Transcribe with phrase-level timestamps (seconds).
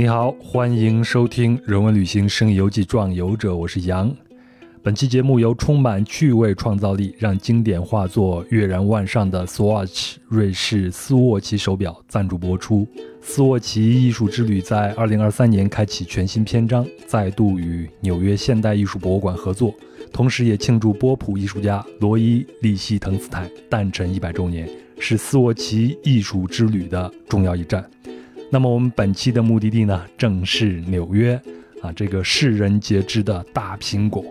[0.00, 4.10] 你好，欢迎收听《人文旅行声游记壮游者》，我是杨。
[4.82, 12.88] 本期节目由充满趣味创造力，让经典画作跃然万上的 Swatch 瑞士斯沃琪手表赞助播出。
[13.20, 19.74] 斯沃琪艺术之旅在2023年开启全新篇章，再度与纽约现代艺术博物馆合作，
[20.10, 24.66] 同时也庆祝波普艺术家罗伊·利希滕斯坦诞辰一百周年，
[24.98, 27.84] 是斯沃琪艺术之旅的重要一站。
[28.52, 31.40] 那么我们本期的目的地呢，正是纽约
[31.80, 34.24] 啊，这个世人皆知的大苹果。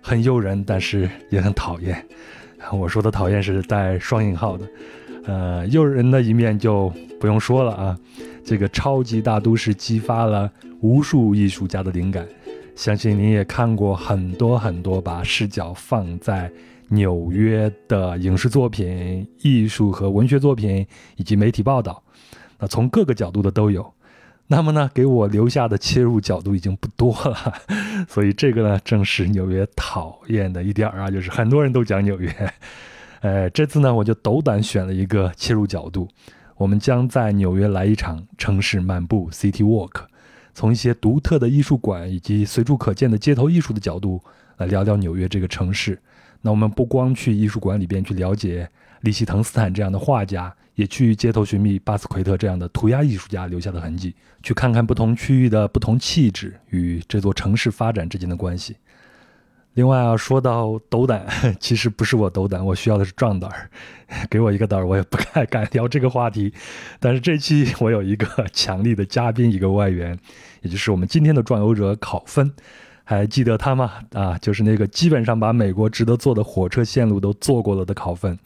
[0.00, 2.06] 很诱人，但是也很讨厌。
[2.72, 4.68] 我说的讨厌是带双引号的。
[5.24, 7.98] 呃，诱人的一面就不用说了啊。
[8.44, 10.48] 这个超级大都市激发了
[10.80, 12.24] 无数艺术家的灵感。
[12.76, 16.48] 相信您也看过很多很多把视角放在
[16.90, 22.03] 纽约的影视作品、艺术和文学作品以及媒体报道。
[22.66, 23.92] 从各个角度的都有。
[24.46, 27.54] 那么呢，给我留下的切入角度已经不多了，
[28.06, 32.30] 所以这个呢，正是纽约讨厌的一点啊，就是很多人都讲纽约。
[33.20, 36.06] 呃，这次呢，我就斗胆选了一个切入角度，
[36.58, 40.02] 我们将在纽约来一场城市漫步 （City Walk），
[40.52, 44.22] 从一些独特的艺术馆以及随处可见的街头艺术的角度
[44.58, 45.98] 来聊聊纽约这个城市。
[46.42, 48.68] 那我们不光去艺术馆里边去了解
[49.04, 50.52] 利希滕斯坦这样的画家。
[50.74, 58.74] 也去街头寻觅巴斯奎特这样的涂鸦艺术家留下的痕迹，去看看不同区域的不同气质与这座城市发展之间的关系。
[59.74, 61.24] 另外啊，说到斗胆，
[61.60, 63.70] 其实不是我斗胆，我需要的是壮胆儿。
[64.28, 66.52] 给我一个胆儿，我也不太敢聊这个话题。
[66.98, 70.18] 但是这期我有一个 强力的嘉宾，一个外援，
[70.62, 72.52] 也就是我们今天的壮游者考分。
[73.04, 73.92] 还记得他吗？
[74.12, 78.36] 啊，就是那个基本上把美国值得坐的火车线路都坐过了的考分。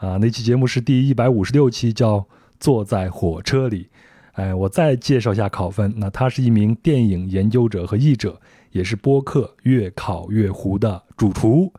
[0.00, 2.16] 啊，那期节目是第一百五十六期，叫
[2.58, 3.84] 《坐在火车里》。
[4.32, 5.92] 哎，我再介绍一下考分。
[5.98, 8.40] 那他是一名电影研究者和译者，
[8.72, 11.70] 也是播客《越考越糊》的主厨，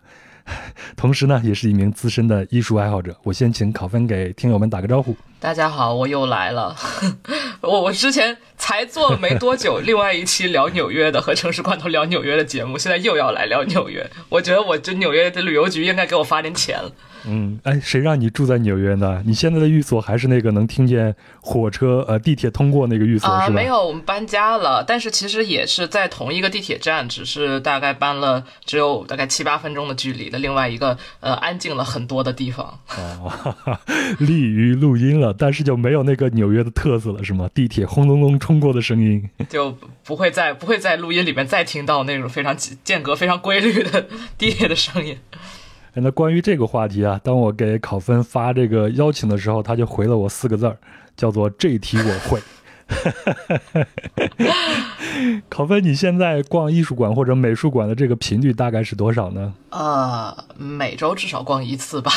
[0.95, 3.17] 同时呢，也是一名资深的艺术爱好者。
[3.23, 5.15] 我先请考分给听友们打个招呼。
[5.41, 6.75] 大家好，我又来了。
[7.61, 14.07] 我我之前才做了没多久， 另外一期聊纽约的和城市罐头聊纽约的节目，现在又要来聊纽约。
[14.29, 16.91] 我觉得我这纽约的旅游局应该给我发点钱了。
[17.23, 19.21] 嗯，哎，谁让你住在纽约呢？
[19.27, 23.49] 你现在的寓所还是那个能听见火车、呃地铁通过那个寓所是吧？
[23.49, 32.79] 没有，我们搬家了，但是其实也是在同一个地铁站，只是大概搬了只有大概七八分钟的距离的另外一个呃安静了很多的地方。
[32.97, 33.31] 哦，
[34.17, 37.49] 利于录音了，但是就没有那个纽约的特色了，是吗？
[37.53, 45.17] 地铁轰隆隆冲过的声音，就不会在不会在录音里面再听到那种非常间隔非常规律的地铁的声音。
[45.93, 50.77] 那关于这个话题啊，当我给考分发这个邀请的时候，他就回了我四个字儿，
[51.17, 52.39] 叫做“这题我会”。
[55.49, 59.53] 考分，你现在逛艺术馆或者美术馆的这个频率大概是多少呢？
[59.69, 62.11] 呃，每周至少逛一次吧。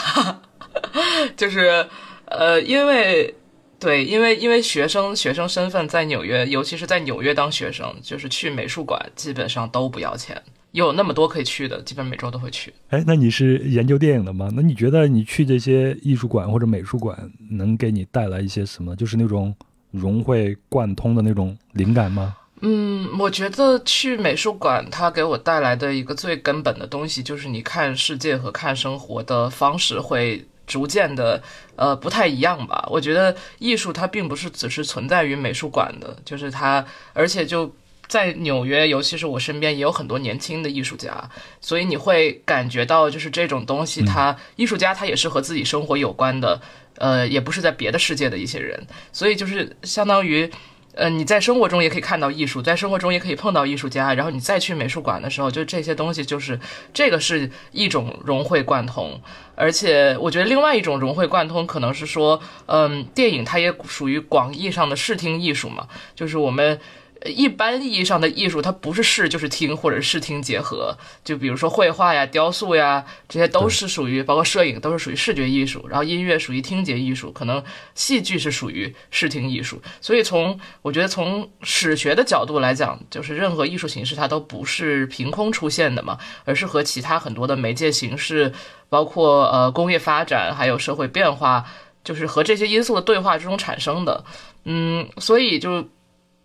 [1.37, 1.87] 就是
[2.27, 3.35] 呃，因为
[3.79, 10.43] 对，因为因为学生学生身份在纽约，尤其是在纽约当学生，就是去美术馆基本上都不要钱。
[10.73, 12.73] 有那么多可以去的，基本每周都会去。
[12.89, 14.51] 哎，那你是研究电影的吗？
[14.53, 18.97] 那你觉得你去这些艺术馆或者美术馆，能给你带来一些什么？
[18.97, 19.55] 就是那种
[19.93, 22.35] 融会贯通的那种灵感吗？
[22.62, 31.43] 嗯，我觉得去美术馆，它给我带来的一个最根本的东西，就是你看世界和看生活的方式会逐渐的
[31.77, 32.87] 呃不太一样吧。
[32.91, 37.75] 我觉得艺术它并不是只是存在于美术馆的，就是它，而且就。
[38.07, 46.61] 在纽约，尤其是我身边也有很多年轻的艺术家，所以你会感觉到，就是这种东西，它艺术家他也是和自己生活有关的，
[46.99, 50.49] 呃，也不是在别的世界的一些人，所以就是相当于，
[50.94, 56.59] 呃，你在生活中也可以看到艺术，在生活中也可以碰到艺术家，然后你再去美术馆的时候，就这些东西就是
[56.93, 59.20] 这个是一种融会贯通，
[59.55, 66.79] 而且我觉得另外一种融会贯通可能是说，嗯，电影它也属于广义上的视听艺术嘛，就是我们。
[67.25, 70.97] 一般意义上的艺术，它不是视就是听，或者视听结合。
[71.25, 75.87] 就比如说绘画呀、雕塑呀，这些都是属于，包括摄影都是属于视觉艺术。
[75.88, 79.81] 然后音乐属于听觉艺术，可能戏剧是属于视听艺术。
[80.03, 88.53] 所以从我觉得从史学的角度来讲，就是任何艺术形式它都不是凭空出现的嘛，而是和其他很多的媒介形式，
[88.91, 91.65] 包括呃工业发展还有社会变化，
[92.05, 94.25] 就是和这些因素的对话之中产生的。
[94.65, 95.88] 嗯，所以就。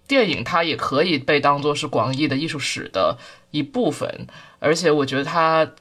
[0.09, 3.19] 电影它也可以被当作是广义的艺术史的
[3.51, 4.25] 一部分，
[4.57, 5.71] 而且我觉得它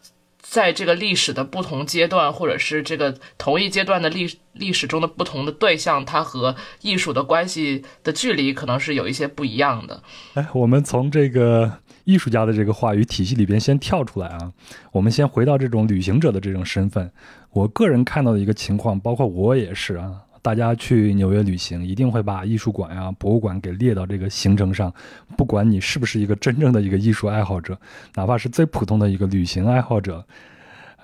[0.41, 10.03] 在这个历史的不同阶段，或者是这个同一阶段的历历史中的不同的对象，它和艺术的关系的距离可能是有一些不一样的。
[10.35, 14.53] 哎，我们从这个艺术家的这个话语体系里边先跳出来啊，
[14.93, 17.11] 我们先回到这种旅行者的这种身份。
[17.51, 24.93] 我个人看到的一个情况，包括我也是啊，大家去纽约旅行一定会把艺术馆呀、博物馆给列到这个行程上，
[25.37, 27.79] 不管你是不是一个真正的一个艺术爱好者，
[28.15, 30.25] 哪怕是最普通的一个旅行爱好者。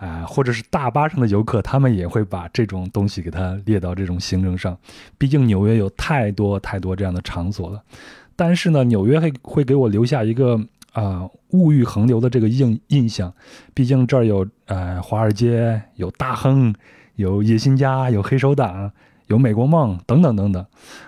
[0.00, 4.76] 啊，或者是大巴上的游客，他们也会把这种东西给它列到这种行程上。
[5.16, 7.81] 毕竟纽约有太多太多这样的场所了。
[8.34, 10.60] 但是呢，纽约会会给我留下一个
[10.92, 13.32] 啊物欲横流的这个印印象。
[13.72, 16.75] 毕竟这儿有呃华尔街，有大亨，
[17.14, 18.90] 有野心家，有黑手党，
[19.26, 20.67] 有美国梦等等等等。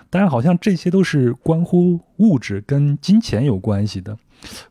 [0.09, 4.17] 但是好像这些都是关乎物质跟金钱有关系的。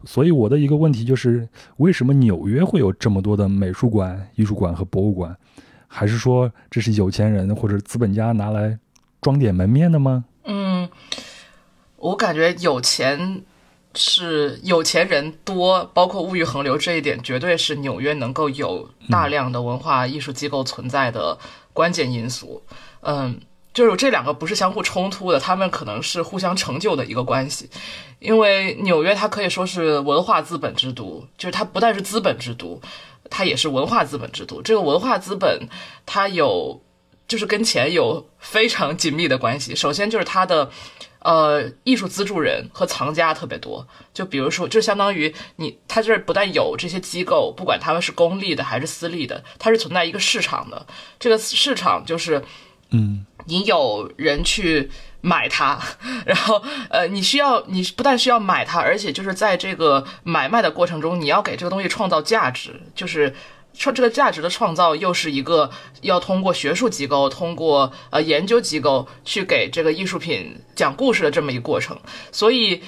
[0.05, 1.49] 所以我的一个问题就是，
[1.79, 5.37] 为什么纽约会有这么多的美术馆、艺术馆和博物馆？
[5.89, 8.79] 还是说这是有钱人或者资本家拿来
[9.21, 10.25] 装点门面的吗？
[10.45, 10.89] 嗯，
[11.97, 13.43] 我感觉有钱
[13.95, 21.39] 是有钱人多，包括物欲横流这一点，绝对是纽约能够有大量的文化艺术机构存在的
[21.73, 22.63] 关键因素。
[22.71, 22.77] 嗯。
[23.07, 23.41] 嗯
[23.73, 27.69] 就是这两个不是相互冲突的，他们可能是互相成就的一个关系。
[28.19, 32.81] 因为纽约它可以说是文化资本之都，就是它不但是资本之都，
[33.29, 34.63] 它也是文化资本之都。
[34.63, 35.69] 这个文化资本
[36.07, 36.81] 它有，
[37.29, 39.77] 就是跟钱有非常紧密的关系。
[39.77, 40.71] 首先就是它的，
[41.19, 43.87] 呃，艺术资助人和藏家特别多。
[44.15, 50.87] 就比如说，就相当于你，它这不但有这些机构，不管他们是公立的还是私立的，它是存在一个市场的。
[51.21, 52.43] 这个市场就是，
[52.91, 53.25] 嗯。
[53.49, 54.91] 你有人去
[55.21, 55.79] 买它，
[56.27, 56.61] 然后
[56.91, 63.33] 呃，你需要你不但需要买它，而且就是在这个买卖的过程中，你要给这个东西创造价值，就是
[63.73, 71.97] 创这个价值的创造又是一个要通过学术机构、通过呃研究机构去给这个艺术品讲故事的这么一个过程，
[72.33, 72.83] 所以。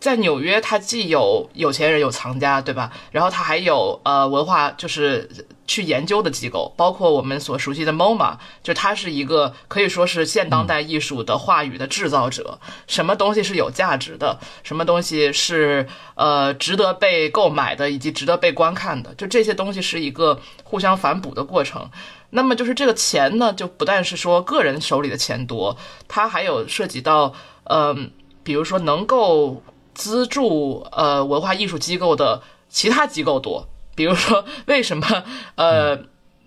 [0.00, 2.90] 在纽约，它既有有钱人有藏家，对吧？
[3.12, 5.30] 然后它还有呃文化，就是
[5.66, 12.58] 去研究的机构，包括我们所熟悉的 MoMA，就它是一个可以说是现当代艺术的话语的制造者。
[12.86, 14.38] 什么东西是有价值的？
[14.62, 19.14] 什么东西是呃值得被购买的，以及值得被观看的？
[19.14, 21.90] 就这些东西是一个互相反哺的过程。
[22.30, 25.76] 那么就是这个钱呢，就不但是说个人手里的钱多，
[26.08, 27.32] 它还有涉及到
[27.64, 28.10] 嗯，
[28.42, 29.62] 比如说能够。
[29.96, 33.66] 资助呃文化艺术机构的其他机构多，
[33.96, 35.24] 比如说为什么
[35.56, 35.98] 呃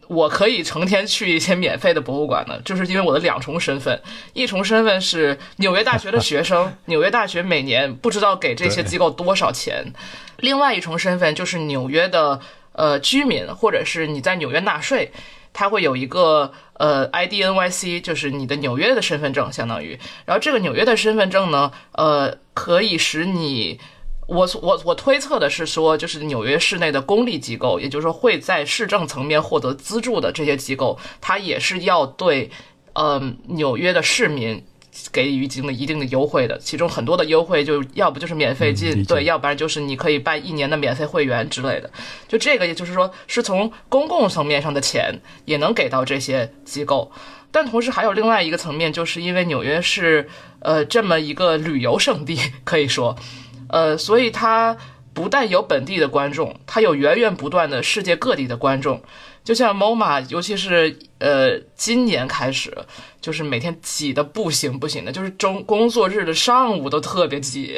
[0.07, 2.59] 我可以成天去一些免费的博物馆呢？
[2.63, 4.01] 就是因为我的两重身份，
[4.33, 9.91] 一重身份是纽约大学的学生， 纽约大学每年不知道给这些机构多少钱；
[10.37, 12.39] 另外一重身份就是纽约的
[12.71, 15.11] 呃居民，或者是你在纽约纳税。
[15.51, 19.99] 它会有一个呃 ID NYC，就是你的纽约的身份证，相当于。
[20.25, 23.79] 然后这个纽约的身份证呢，呃，可以使你，
[24.29, 32.49] 我我我推测的是说，就是纽约市内的公立机构，也就是说会在市政层面获得资助的这些机构，它也是要对，
[32.93, 34.63] 嗯，纽约的市民。
[35.13, 41.89] 给予一定的一定的优惠的，其中很多的优惠就要不就是免费进，对，要不然就是你可以办一年的免费会员之类的。
[42.27, 47.11] 就这个，也就是说，是从公共层面上的钱也能给到这些机构，
[47.49, 50.27] 但同时还有另外一个层面，就是因为纽约是
[50.59, 53.15] 呃这么一个旅游胜地，可以说，
[53.69, 54.75] 呃，所以它
[55.13, 59.01] 不但有本地的观众，它有源源不断的世界各地的观众。
[59.43, 62.77] 就像 MoMA，尤其是呃今年开始，
[63.19, 67.75] 就是每天挤的不行不行的，就是中工作日的上午都特别挤。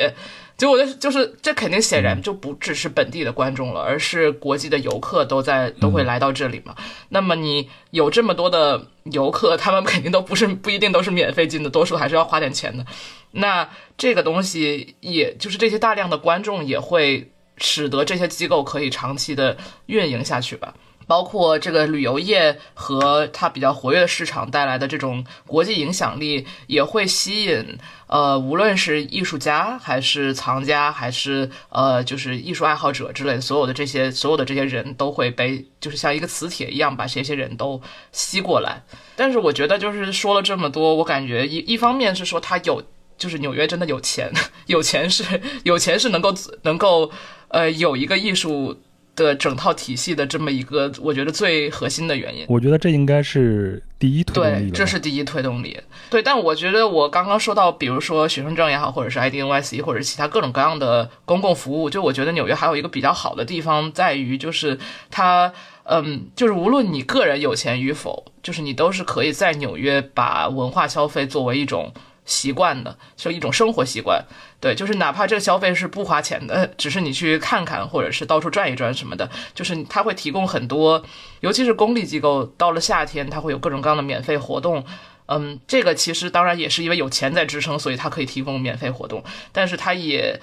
[0.61, 6.75] 就我觉得，就是这肯定显然就不只是本地的观众了，而是国际的游客都在都会来到这里嘛。
[7.09, 12.85] 那么你有这么多的游客，他们肯定都不是不一定都是免费进的，多数还是要花点钱的。
[13.31, 20.75] 那这个东西，也就是这些大量的观众也会使得这些机构可以长期的运营下去吧。
[21.11, 27.77] 包括这个旅游业和它比较活跃的市场带来的这种国际影响力，也会吸引
[28.07, 37.81] 呃，无论是艺术家还是藏家，还是呃，就是艺术爱好者之类的，所有的这些所有的这些人都会被，就是像一个磁铁一样把这些人都
[38.13, 38.81] 吸过来。
[39.17, 42.81] 但是我觉得，就是说了这么多，我感觉一一方面是说他有，
[43.17, 44.31] 就是纽约真的有钱，
[44.67, 45.25] 有钱是
[45.63, 47.11] 有钱是能够能够
[47.49, 48.81] 呃有一个艺术。
[49.15, 54.69] 的整套体系的这么一个，我觉得最核心的原因，我觉得这应该是第一推动力。
[54.69, 55.79] 对，这是第一推动力。
[56.09, 64.77] 对，但我觉得我刚刚说到，比如说学生证也好，或者是 IDNYC，或者是其他各种各样的公共服务，就我觉得纽约还有一个比较好的地方在于，就是
[65.09, 65.53] 它。
[65.83, 71.91] 嗯，就是无论你个人有钱与否，就是你都是可以在纽约把文化消费作为一种
[72.31, 74.23] 习惯的，就一种生活习惯。
[74.61, 81.03] 对，就是哪怕这个消费是不花钱的， 只是你去看看，或者是到处转一转什么的，就是它会提供很多，
[81.41, 84.85] 尤其是公立机构，到了夏天，它会有各种各样的免费活动。
[85.27, 90.39] 嗯，这个其实当然也是因为有钱在支撑，所以它可以提供免费活动，但是它也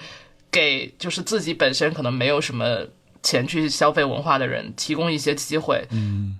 [0.51, 2.87] 给就是自己本身可能没有什么
[3.23, 5.87] 钱去消费文化的人提供一些机会。
[5.91, 6.39] 嗯，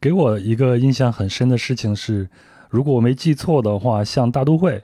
[0.00, 2.28] 给我一个印象很深的事情是，
[2.70, 4.82] 如果我没记错的话，像大都会，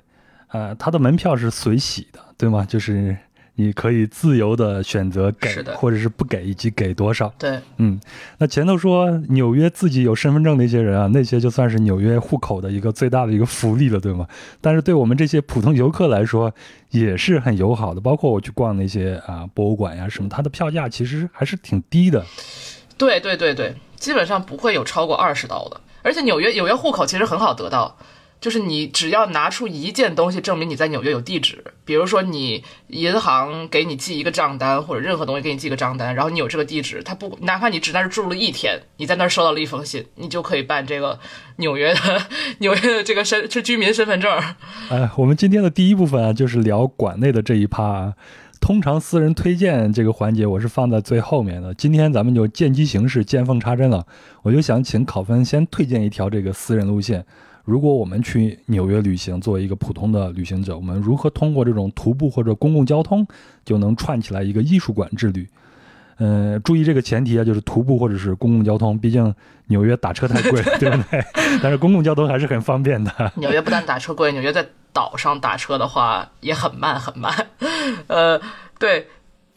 [0.48, 2.66] 呃，它的门票是随喜的，对吗？
[2.68, 3.16] 就是。
[3.58, 7.32] 你可以自由的选择给或者是不给，以及给多少。
[7.38, 7.98] 对，嗯，
[8.36, 14.28] 那前头说纽约自己有身份证那些人啊，那些就算是纽约户口的一个最大的一个福利了，对吗？
[14.60, 16.52] 但是对我们这些普通游客来说，
[16.90, 18.00] 也是很友好的。
[18.02, 22.22] 包括我去逛那些啊博物馆呀什么，它的票价其实还是挺低的。
[22.98, 25.80] 对对对对，基本上不会有超过二十刀的。
[26.06, 27.98] 而且纽约纽约户口其实很好得到。
[28.38, 41.18] 就是你只要拿出一件东西证明你在纽约有地址，比如说你银行给你寄一个账单，或者任何东西给你寄个账单，然后你有这个地址，他不哪怕你只在那住了一天，你在那儿收到了一封信，你就可以办这个
[41.56, 42.00] 纽约的
[42.58, 44.30] 纽约的这个身是居民身份证。
[44.90, 48.12] 哎，我们今天的第一部分啊，就是聊馆内的这一趴。
[48.66, 54.04] 通常私人推荐这个环节我是放在最后面的，今天咱们就见机行事，见缝插针了。
[54.42, 57.24] 我就想请考分先推荐一条这个私人路线。
[57.64, 63.24] 如果我们去纽约旅行，作为一个普通的旅行者，我们如何通过这种徒步或者公共交通
[63.64, 65.46] 就能串起来一个艺术馆之旅？
[66.18, 69.32] 嗯，注意这个前提啊，就是徒步或者是公共交通，毕竟
[69.66, 71.24] 纽约打车太贵，对不对？
[71.62, 73.32] 但是公共交通还是很方便的。
[73.36, 77.48] 纽约不但打车贵，纽约在岛上打车的话也很慢很慢。
[78.08, 78.40] 呃，
[78.78, 79.06] 对。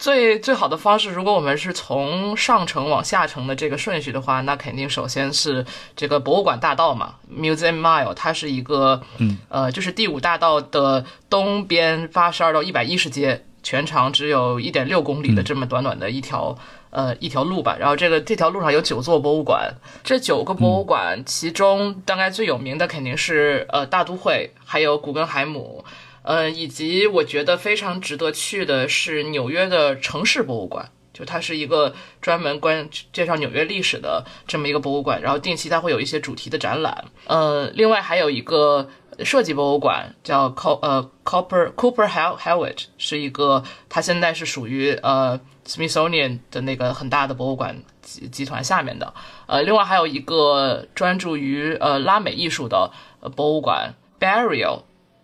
[0.00, 16.56] 最最好的方式，如果我们是从上城往下城的这个顺序的话，那肯定首先是这个博物馆大道嘛，Museum Mile，它是一个，嗯，呃，就是第五大道的东边八十二到一百一十街，全长只有一点六公里的这么短短的一条，
[16.90, 17.76] 呃，一条路吧。
[17.78, 19.72] 然后这个这条路上有九座博物馆，
[20.04, 25.84] 这九个博物馆其中大概最有名的肯定是呃大都会，还有古根海姆。
[26.22, 37.06] 呃，以及我觉得非常值得去的是纽约的城市博物馆，就它是一个专门关介绍纽约历史的这么一个博物馆，然后定期它会有一些主题的展览。
[37.26, 38.90] 呃，另外还有一个
[39.24, 49.12] 设计博物馆叫 Co 呃 Cooper Cooper Hewitt，是一个它现在是属于呃 Smithsonian 的那个很大的博物馆集集团下面的。
[49.46, 52.90] 呃，另外还有一个专注于呃拉美艺术的
[53.34, 54.82] 博物馆 Burial。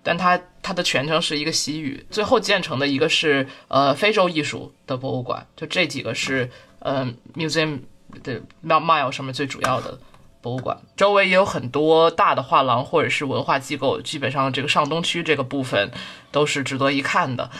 [0.08, 7.80] 但它它的全称是一个西语，最后建成的一个是呃非洲艺术的博物馆，就这几个是呃 museum
[8.22, 9.98] 的 mile 上面最主要的
[10.40, 15.90] 博物馆，周围也有很多大的画廊或者是文化机构，基本上这个上东区这个部分
[16.30, 17.50] 都是值得一看的。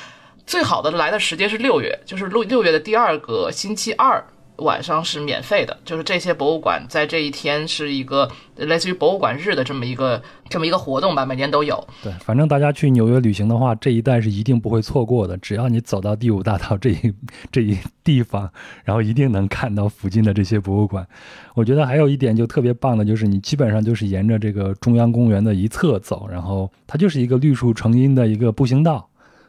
[0.46, 4.24] 最好的来的时间是六月，就是六六月的第二个星期二。
[4.60, 8.26] 晚上是免费的，就是这些博物馆在这一天是一个
[8.56, 11.86] 类似于博物馆日的这么一个这么一个活动吧，每年都有。
[12.02, 15.36] 对，反正大家去纽约旅行的话，这一带是一定不会错过的。
[15.36, 17.14] 只要你走到第五大道这一
[17.52, 18.50] 这一地方，
[18.82, 21.06] 然后一定能看到附近的这些博物馆。
[21.54, 29.06] 我觉得还有一点就特别棒的，就是你基本上就是沿着这个中央公园的一侧走，然后它就是一个绿树成荫的一个步行道，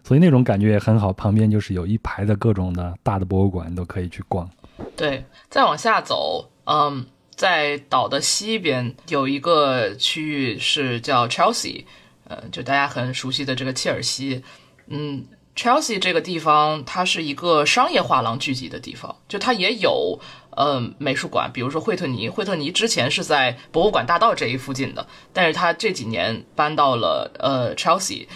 [0.08, 1.12] 所以那种感觉也很好。
[1.12, 4.50] 旁边就是有一排的各种的大的博物馆，都可以去逛。
[4.96, 11.84] 对，再往下走，嗯，在岛的西边有一个区域是叫 Chelsea，
[12.30, 14.42] 呃，就大家很熟悉的这个切尔西，
[14.88, 15.26] 嗯
[15.58, 20.18] ，Chelsea 这个地方它是一个商业画廊聚集的地方，就它也有
[20.52, 28.28] 呃美术馆，比如说惠特尼，惠特尼之前是在博物馆大道这一附近的，但是它这几年搬到了呃 Chelsea。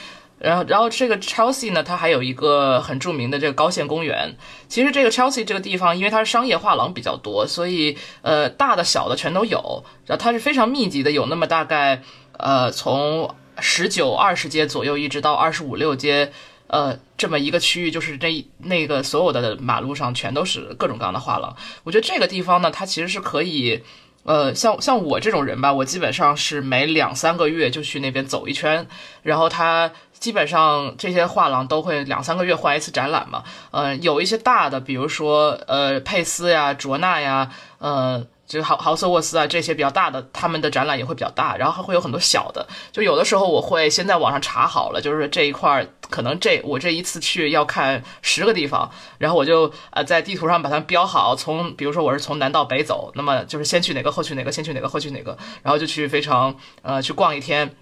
[0.43, 4.35] 然后，然后这个 Chelsea 呢，它还有一个很著名的这个高线公园。
[4.67, 9.83] 其实这个 Chelsea 这个地方，因为它是商业画廊比较多，所以呃，大的小的全都有。
[10.07, 12.01] 然后它是非常密集的，有那么大概
[12.39, 16.31] 呃，从十九二十街左右一直到二十五六街，
[16.65, 21.55] 呃，这么一个区域，就是这那个所有的马路上全都是各种各样的画廊。
[21.83, 23.83] 我觉得这个地方呢，它其实是可以。
[24.23, 28.87] 呃，像像我这种人吧，我基本上是每两三个月就去那边走一圈，
[29.23, 33.43] 然后它基本上这些画廊都会两三个月换一次展览嘛。
[33.71, 42.67] 呃，有一些大的，比如说呃佩斯呀、卓纳呀，呃，就豪豪瑟沃斯啊这些比较大的，他们的展览也会比较大，然后还会有很多小的。
[42.91, 57.75] 就有的时候我会先在网上查好了，就是这一块可能这我这一次去要看十个地方，然后我就呃在地图上把它标好，从比如说我是从南到北走，那么就是先去哪个后去哪个，先去哪个后去哪个，然后就去非常呃去逛一天。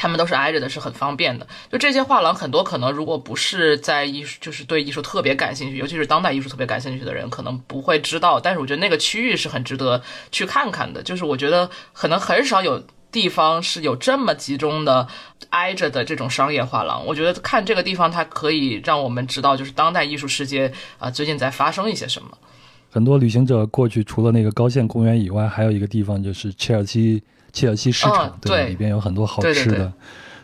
[0.00, 1.46] 他们都是挨着的，是很方便的。
[1.70, 8.40] 就这些画廊，很多可能如果不是在艺术，就是对艺术特别感兴趣，尤其是当代艺术特别感兴趣的人，可能不会知道。
[8.40, 10.02] 但是我觉得那个区域是很值得
[10.32, 11.02] 去看看的。
[11.02, 15.06] 就是我觉得可能很少有地方是有这么集中的
[15.50, 17.04] 挨着的这种商业画廊。
[17.04, 22.38] 我觉得看这个地方，它可以让我们知道，就是当代艺术世界啊最近在发生一些什么。
[22.88, 27.22] 很多旅行者过去，除了那个高线公园以外，还有一个地方就是切尔西。
[27.52, 29.92] 切尔西市场对里边有很多好吃的，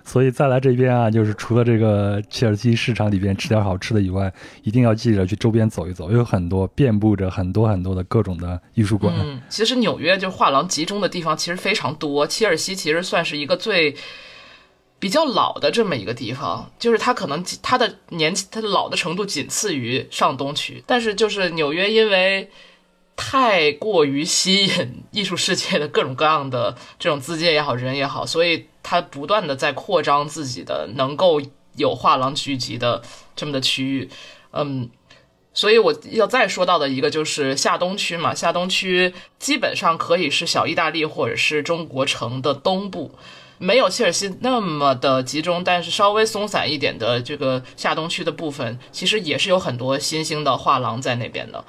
[0.05, 4.33] 所以再来这边啊，就是除了这个切尔西市场里边吃点好吃的以外，
[4.63, 9.15] 一定要记着去周边走一走，有很多遍布着很多很多的各种的艺术馆。
[9.19, 13.97] 嗯，其实纽约就画廊集中的地方其实非常多，切尔西其实算是一个最
[14.99, 22.49] 比较老的这么一个地方，就是它可能它的年它的老的程度仅次于上东区，但是就是纽约因为。
[23.17, 31.41] 太过于吸引艺术世界的各种各样的这种资金也好，人也好，所以他不断的在扩张自己的能够
[31.77, 33.03] 有画廊聚集的
[33.35, 34.11] 这么的区域。
[34.53, 34.91] 嗯，
[35.55, 43.13] 所以我要再说到的一个就是下东区嘛，下东区基本上可以是小意大利或者是中国城的东部，
[43.59, 51.65] 没有切尔西那么的集中，但是稍微松散一点的这个下东区的部分，其实也是有很多新兴的画廊在那边的。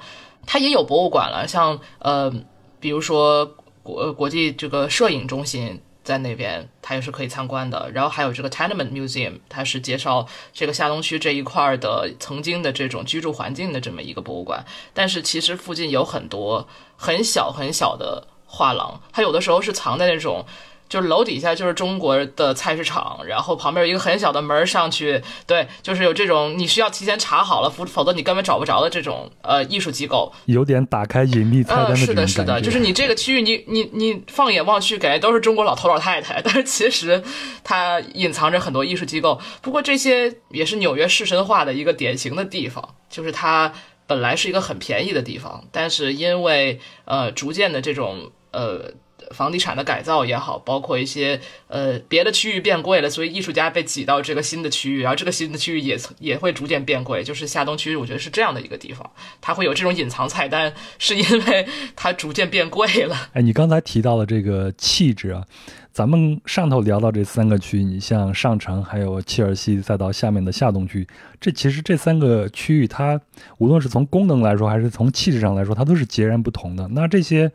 [0.50, 2.32] 它也有博物馆了，像呃，
[2.80, 3.44] 比如说
[3.82, 7.90] 国国际这个摄影中心在那边，它也是可以参观的。
[7.92, 14.64] 然后还有这个 Tenement Museum，它是介绍这个下东区这一块的曾经的这种居住环境的这么一个博物馆。
[14.94, 20.46] 但是其实附近有很多很小很小的画廊，它有的时候是藏在那种。
[20.88, 37.22] 就是楼底下就是中国的菜市场，然后旁边有一个很小的门上去，对，就是有这种你需要提前查好了，否否则你根本找不着的这种呃艺术机构，有点打开隐秘菜单的是的，是的，就是你这个区域，你你你放眼望去，感觉都是中国老头老太太，但是其实
[37.62, 39.40] 它隐藏着很多艺术机构。
[39.60, 43.72] 不过这些也是纽约市神话的一个典型的地方，就是它
[44.06, 48.92] 本来是一个很便宜的地方，但是因为呃逐渐的这种呃。
[49.34, 57.22] 房地产的改造也好，包括一些呃别的区域变贵了，所以艺术家被挤到这个新的区域，然后这个新的区域也也会逐渐变贵。
[57.22, 59.10] 就是下东区，我觉得是这样的一个地方，
[59.40, 63.28] 它会有这种隐藏菜单，是因为它逐渐变贵了。
[63.32, 65.44] 哎，你刚才提到了这个气质啊，
[65.92, 71.06] 咱们上头聊到这三个区，你像上城，还有切尔西，再到下面的下东区，
[71.40, 73.20] 这其实这三个区域，它
[73.58, 76.88] 无论是从功能来说，还是从气质上来说，它都是截然不同的。
[76.88, 77.50] 那这些。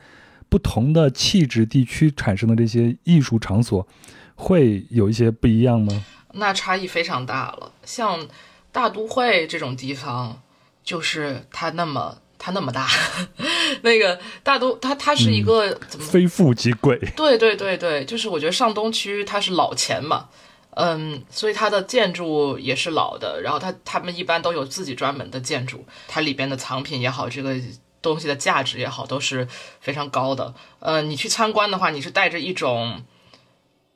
[0.53, 3.87] 不同的气质地区产生的这些艺术场所，
[4.35, 6.05] 会有一些不一样吗？
[6.33, 7.71] 那差异非常大了。
[7.83, 8.27] 像
[8.71, 10.39] 大都会这种地方，
[10.83, 12.87] 就是它那么它那么大，
[13.81, 16.99] 那个大都它它是一个怎么非富即贵？
[17.15, 20.29] 对对对对，就是我觉得上东区它是老钱嘛，
[20.75, 27.55] 嗯，所以它的建筑也是老的，然后它他们一般都有自己专门的建筑，它里边的藏品也好，这个。
[28.03, 29.47] 东西的价值也好，都是
[29.81, 30.53] 非常高的。
[30.79, 33.03] 呃，你去参观的话，你是带着一种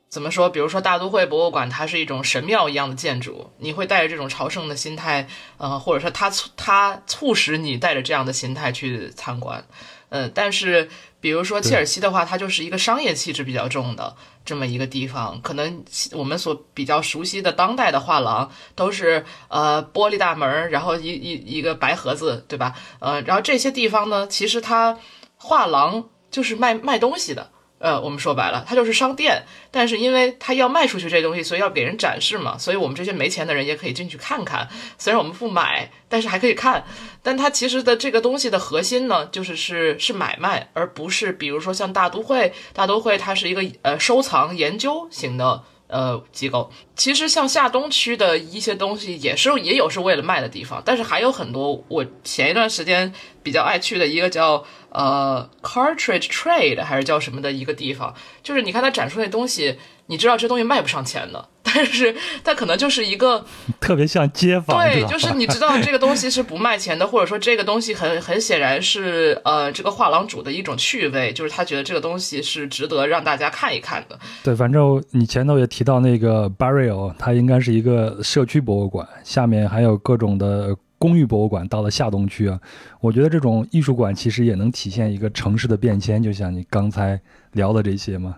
[0.08, 0.48] 怎么说？
[0.48, 9.64] 比如说大都会博物馆，它是一种神庙一样的建筑，你会带着这种朝圣的心态，呃，或者说它促它促使你带着这样的心态去参观。
[10.08, 10.88] 呃，但是
[11.20, 14.16] 比如说切尔西的话，它就是一个商业气质比较重的。
[14.44, 22.74] 这么一个地方，可能我们所比较熟悉的当代的画廊都是呃玻璃大门，然后一一一个白盒子，对吧？
[23.00, 24.98] 呃，然后这些地方呢，其实它
[25.36, 27.50] 画廊就是卖卖东西的。
[27.78, 34.68] 呃，我们说白了，它就是商店，但是因为它要卖出去这东西，所以要给人展示嘛，所以我们这些没钱的人也可以进去看看。
[34.98, 36.84] 虽然我们不买，但是还可以看。
[37.22, 46.72] 但它其实的这个东西的核心呢，就是是是买卖，而不是比如说像大都会，大都会它是一个呃收藏研究型的呃机构。
[46.96, 53.12] 其实像下东区的一些东西也是也有是为了卖的地方，但是还有很多我前一段时间
[53.42, 54.64] 比较爱去的一个叫。
[54.90, 63.44] 呃，cartridge trade 还是叫什么的一个地方，就是你看他展出那东西，你知道这东西卖不上钱的，但是它可能就是一个
[63.78, 74.18] 特别像街坊，对，就是你知道这个东西是不卖钱的，或者说这个东西很很显然是呃这个画廊主的一种趣味，就是他觉得这个东西是值得让大家看一看的。
[74.42, 80.74] 对，反正你前头也提到那个 Barrio，它应该是一个社区博物馆，下面还有各种的。
[80.98, 82.60] 公寓博物馆到了下东区啊，
[83.00, 87.20] 我觉得这种艺术馆其实也能体现一个城市的变迁，就像你刚才
[87.52, 88.36] 聊的这些嘛。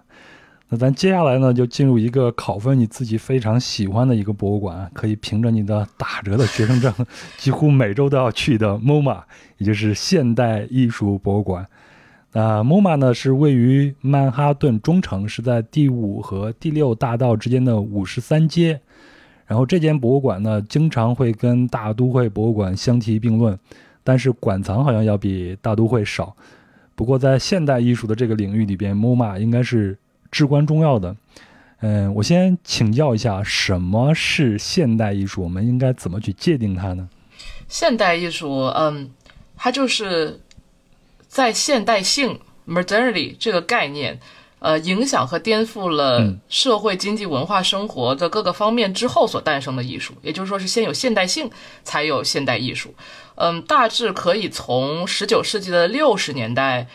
[0.69, 6.95] 那咱接下来呢，就进入一个考分你自己非常喜欢的一个博物馆，可以凭着你的打折的学生证，
[7.37, 9.23] 几乎每周都要去的 MoMA，
[9.59, 11.67] 也就是现代艺术博物馆。
[12.33, 18.81] 那 MoMA 呢是位于曼哈顿中城，是在第五和第六大道之间的五十三街。
[19.51, 23.59] 然后这间博物馆呢，经常会跟大都会博物馆相提并论，
[24.05, 26.37] 但是馆藏好像要比大都会少。
[26.95, 29.99] 不过在现代艺术的这个领域里边，MoMA 应该是。
[30.33, 31.17] 至关重要的，
[31.81, 35.43] 嗯，我先请教一下，什么是现代艺术？
[35.43, 37.09] 我们应该怎么去界定它呢？
[37.67, 39.11] 现代艺术，嗯，
[39.57, 40.39] 它就是
[41.27, 44.21] 在现代性 （modernity） 这个概念，
[44.61, 50.15] 呃，影响和颠覆了社会、经济、文化、生活的各个方面之后所诞生的艺术。
[50.23, 51.51] 也就是说，是先有现代性，
[51.83, 52.95] 才有现代艺术。
[53.35, 56.87] 嗯，大致可以从十九世纪的六十年代。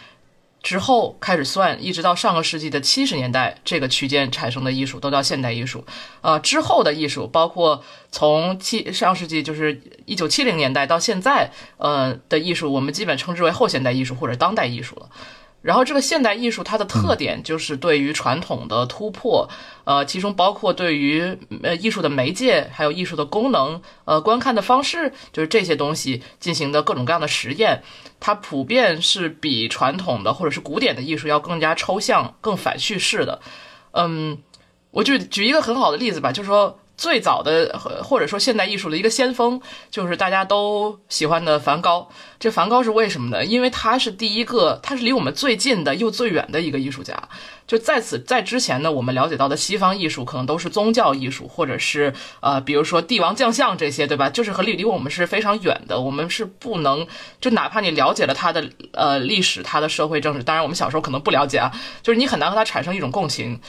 [0.66, 5.86] 之后开始算，一直到上个世纪的七十年代这个区间产生的艺术都叫现代艺术。
[6.22, 15.08] 呃，之后的艺术包括从七上世纪就是一九七零年代到现在，呃的艺术，我们基本称之为后现代艺术或者当代艺术了。
[15.66, 19.50] 然后这个现代艺术它的特点就是对于传统的突破，
[19.84, 27.82] 呃，其中包括对于呃艺术的媒介，还有艺术的功能，呃，观看的方式，就是这些东西进行的各种各样的实验，
[28.20, 33.42] 它普遍是比传统的或者是古典的艺术要更加抽象、更反叙事的。
[33.94, 34.38] 嗯，
[34.92, 36.78] 我就举一个很好的例子吧，就是说。
[36.98, 42.10] 最早的或者说现代艺术的一个先锋，就是大家都喜欢的梵高。
[42.40, 43.44] 这梵高是为什么呢？
[43.44, 47.30] 因为他是第一个，他是离我们最近的又最远的一个艺术家。
[47.68, 54.30] 就在此在之前呢，我们了解到的西方艺术可能都是宗教艺术，或者是呃，比如说帝王将相这些，对吧？
[54.30, 57.08] 就是和离离我们是非常远的，我们是不能
[57.42, 61.72] 就哪怕你了解了他的呃历史、他的社会政治，当然我们小时候可能不了解啊，
[62.04, 63.60] 就是你很难和他产生一种共情。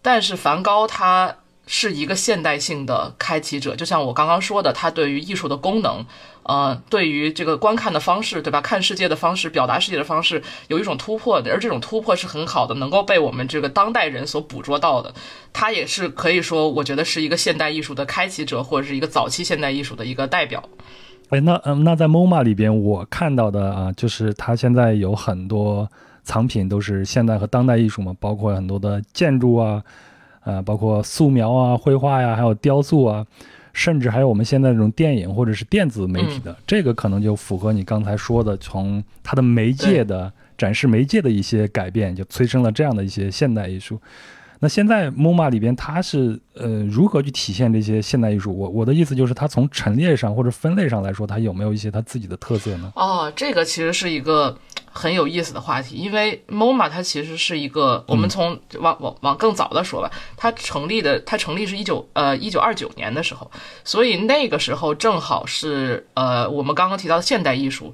[0.00, 1.36] 但是梵高他。
[1.66, 6.04] 是一个现代性的开启者，就像我刚刚说的，他对于艺术的功能，
[6.42, 8.60] 呃，对于这个观看的方式，对吧？
[8.60, 15.14] 看世界的方式，表达世界的方式，有一种突破的，而这种突破是很好的，能够被我们这个当代人所捕捉到的。
[15.52, 20.62] 他也是可以说，我觉得是一个现代艺术的开启者，或者是一个早期现代艺术的一个代表。
[21.28, 25.88] 哎，那嗯，那在 MoMA 里边，我看到的啊，就是他现在有很多
[26.24, 29.80] 藏品都是现代和当代艺术嘛，包括很多的建筑啊。
[30.42, 33.26] 啊，包括素描啊、绘画呀，还有雕塑啊，
[33.72, 44.00] 甚至还有我们现在这种电影或者是电子媒体的，这个可能就符合你刚才说的，从它的媒介的展示媒介的一些改变，就催生了这样的一些现代艺术。
[44.62, 48.52] 那现在 MoMA 里边它是呃如何去体现这些现代艺术？
[48.52, 52.92] 我我的意思就是它从陈列上或者分类上来说，它有没有一些它自己的特色呢？
[52.94, 54.56] 哦，这个其实是一个
[54.92, 63.50] 很有意思的话题，因为 MoMA 它其实是一个，我们从往往往更早的说吧，它成立的它成立是一九呃一九二九年的时候，
[63.82, 67.92] 所以那个时候正好是呃我们刚刚提到的现代艺术。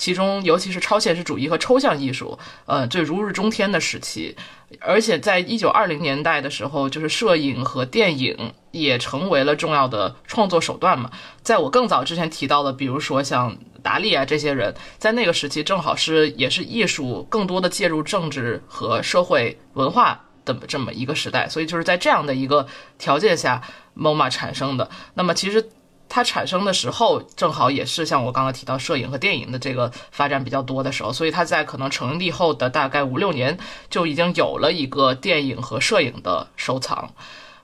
[0.00, 4.34] 其中，尤其是超现实主义和抽象艺术，呃，最如日中天的时期。
[4.80, 11.10] 而且，在一九二零年代的时候，就是摄影和电影也成为了重要的创作手段嘛。
[11.42, 21.46] 在我更早之前提到的，比如说像达利啊这些人，在那个时期正好是也是艺术更多的介入政治和社会文化的这么一个时代。
[21.46, 23.60] 所以，就是在这样的一个条件下
[23.94, 24.88] ，MoMA 产生的。
[25.12, 25.68] 那么，其实。
[26.12, 33.56] 它产生的时候，正好也是像我刚刚提到摄影和电影的这个发展比较多的时候，所以它在可能成立后的大概五六年
[33.88, 37.14] 就已经有了一个电影和摄影的收藏。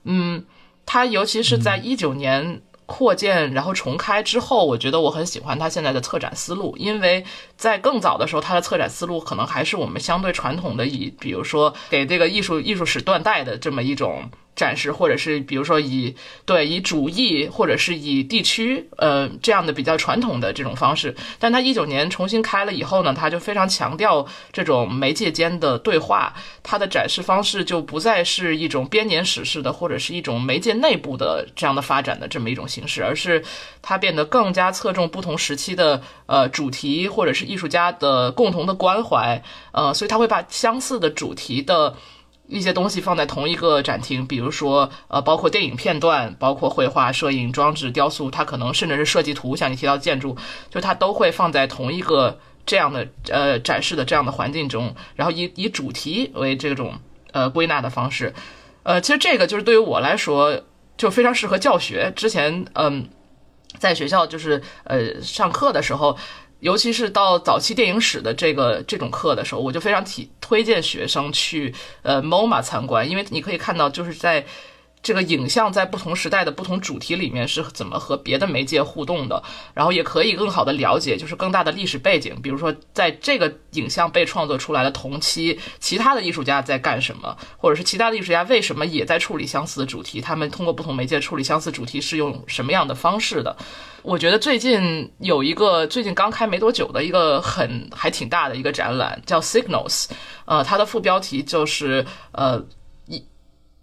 [0.05, 0.45] 嗯，
[0.85, 7.25] 它尤其是在一九年扩建然后重开之后，我觉得我很喜欢它现在的策展思路，因为
[7.57, 14.29] 在更早的时候，它的策展思路可能还是我们相对传统的，以比如说给这个艺术艺术史断代的这么一种。
[14.57, 16.13] 展示，或者是比如说以
[16.45, 21.15] 对以主义，或者是以地区，呃这样的比较传统的这种方式。
[21.39, 26.33] 但他一九年重新开了以后呢，他就非常强调这种媒介间的对话。
[26.63, 33.41] 他的展示方式就不再是一种编年史式的，或者是一种媒介内部的这样的发展的这么一种形式，而是
[33.81, 39.41] 它变得更加侧重不同时期的呃主题，或者是艺术家的共同的关怀。
[39.71, 41.95] 呃，所以他会把相似的主题的。
[42.47, 50.35] 一些东西放在同一个展厅，比如说，呃，包括电影片段，包括绘画、摄影、装置、雕塑，它可能甚至是设计图，像你提到建筑，
[50.69, 56.93] 就它都会放在同一个这样的呃展示的这样的环境中，然后以以主题为这种
[57.31, 58.33] 呃归纳的方式，
[58.83, 60.61] 呃，其实这个就是对于我来说
[60.97, 62.11] 就非常适合教学。
[62.15, 63.09] 之前，嗯。
[63.79, 66.17] 在学校就是呃上课的时候。
[66.59, 74.45] 尤其是到早期电影史的这个这种课的时候，我就非常提推荐学生去呃 MoMA 参观，因为你可以看到就是在
[75.07, 79.41] 这个影像在不同时代的不同主题里面是怎么和别的媒介互动的，
[79.73, 93.55] 然后也可以更好的了解就是更大的历史背景，比如说在这个影像被创作出来的同期，其他的艺术家在干什么，或者是其他的艺术家为什么也在处理相似的主题，他们通过不同媒介处理相似主题是用什么样的方式的。
[94.03, 100.07] 我觉得最近有一个最近刚开没多久的一个很还挺大的一个展览，叫 Signals，
[100.43, 102.61] 呃，它的副标题就是呃。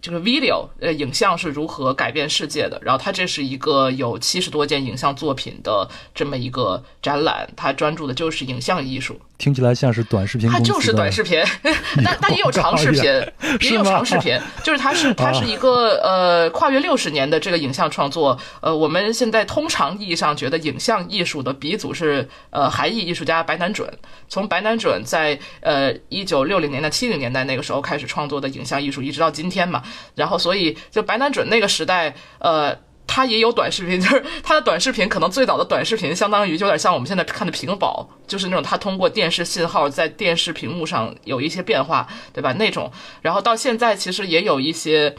[0.04, 2.78] 这个 video 呃影像是如何改变世界的？
[2.82, 9.18] 然后它这是一个有七十多件影像作品的这么一个展览，它专注的就是影像艺术。
[9.38, 11.42] 听起来像是短视频，它就是短视频，
[12.04, 13.02] 但但也有长视频，
[13.62, 18.38] 也有长视频，就是它是 它是一个呃跨越六十年的这个影像创作。
[18.60, 23.90] 呃，我们现在通常意义上觉得影像艺术的鼻祖是呃韩裔艺术家白南准，
[24.28, 29.82] 从白南准在呃一九六零年代七零年代那个时候开始创作的影像艺术，一直到今天嘛。
[30.14, 32.76] 然后所以就白南准那个时代，呃。
[33.07, 42.54] 他也有短视频， 就是他的短视频可能最早的短视频相当于就有点像我们现在看的屏保，就是那种他通过电视信号在电视屏幕上有一些变化，对吧？
[42.54, 45.14] 那种，然后到现在其实也有一些。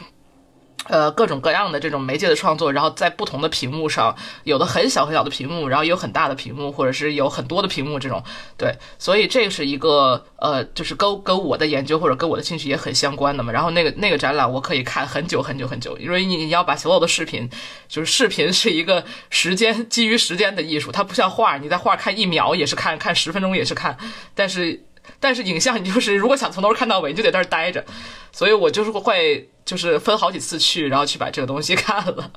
[0.88, 8.22] 呃，各种各样的这种媒介的创作，然后在不同的屏幕上，有的很小很小的屏幕，然后有很大的屏幕，或者是有很多的屏幕这种，
[8.56, 13.52] 对，所以这是一个呃，就是跟跟我的研究或者跟我的兴趣也很相关的嘛。
[13.52, 17.48] 然后那个那个展览我可以看很久很久很久，因为你你要把所有的视频，
[17.88, 23.96] 就是视频是一个时间基于时间的艺术，它不像画，你在画看一秒也是看看十分钟也是看，
[24.34, 24.84] 但是
[25.18, 27.84] 但是影像你就是如果想从头看到尾，你就得在那儿待着，
[28.32, 29.48] 所以我就是会。
[29.66, 32.30] 就是分好几次去，然后去把这个东西 看了。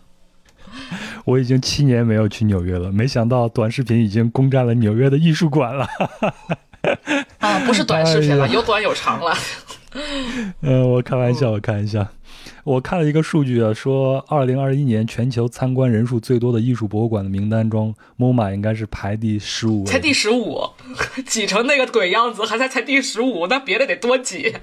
[1.25, 5.87] 我已经七年没有去纽约了，没想到短视频已经攻占了纽约的艺术馆了。
[7.37, 9.37] 啊，不是短视频了，有短有长了。
[10.61, 12.07] 嗯，我开玩笑，我开玩笑。
[12.69, 19.85] 我看了一个数据啊，说二零二一年全球参观人数最多的艺术博物馆的名单中，MoMA 应该是排第十五。
[19.85, 20.69] 才第十五，
[21.25, 24.53] 挤成那个鬼样子，还才才第十五，那别的得多挤。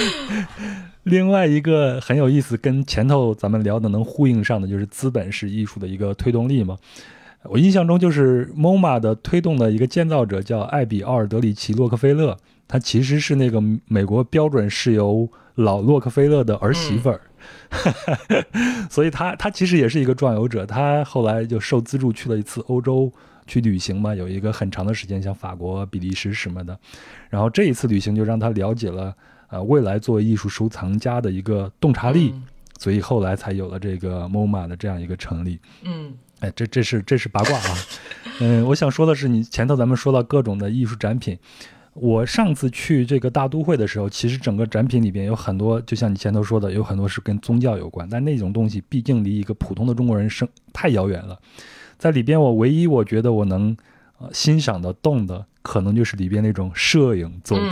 [1.04, 6.76] 另外一个很有意思，跟前头咱们聊的能呼应上的，就是资本是艺术的一个推动力嘛。
[7.44, 15.26] 我印象中就是 MoMA 的推动的一个建造者叫艾比奥尔德里奇洛克菲勒，他其实是那个美国标准石油
[15.58, 17.20] 老洛克菲勒的儿媳妇儿，
[18.88, 20.64] 所以他他其实也是一个壮游者。
[20.64, 23.12] 他后来就受资助去了一次欧洲
[23.46, 26.78] 去旅行嘛，有一个很长的时间，像法国、比利时什么的。
[27.28, 29.14] 然后这一次旅行就让他了解了。
[29.50, 32.34] 呃，未来作为艺术收藏家的一个洞察力，
[32.78, 35.58] 所以后来才有了这个 MoMA 的这样一个成立。
[35.84, 37.74] 嗯，哎，这这是这是八卦啊。
[38.40, 41.38] 嗯，我想说的是，你前头咱们说到各种的艺术展品，
[42.00, 51.38] 我上次去这个大都会的时候，其实整个展品里边有很多，就像你前头说的，有很多是跟宗教有关，但那种东西毕竟离一个普通的中国人生太遥远了。
[51.98, 53.76] 在里边，我唯一我觉得我能
[54.32, 55.46] 欣赏的动的。
[55.60, 57.70] 可能就是里边那种摄影作品，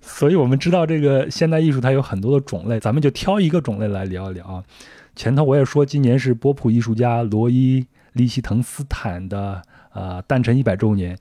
[0.00, 4.64] 所以我们知道这个现代艺术它有很多的种类，咱们就挑一个种类来聊一聊。
[5.14, 9.60] 前头我也说，今年是波普艺术家罗伊利希滕斯坦的
[9.92, 11.18] 呃诞辰一百周年。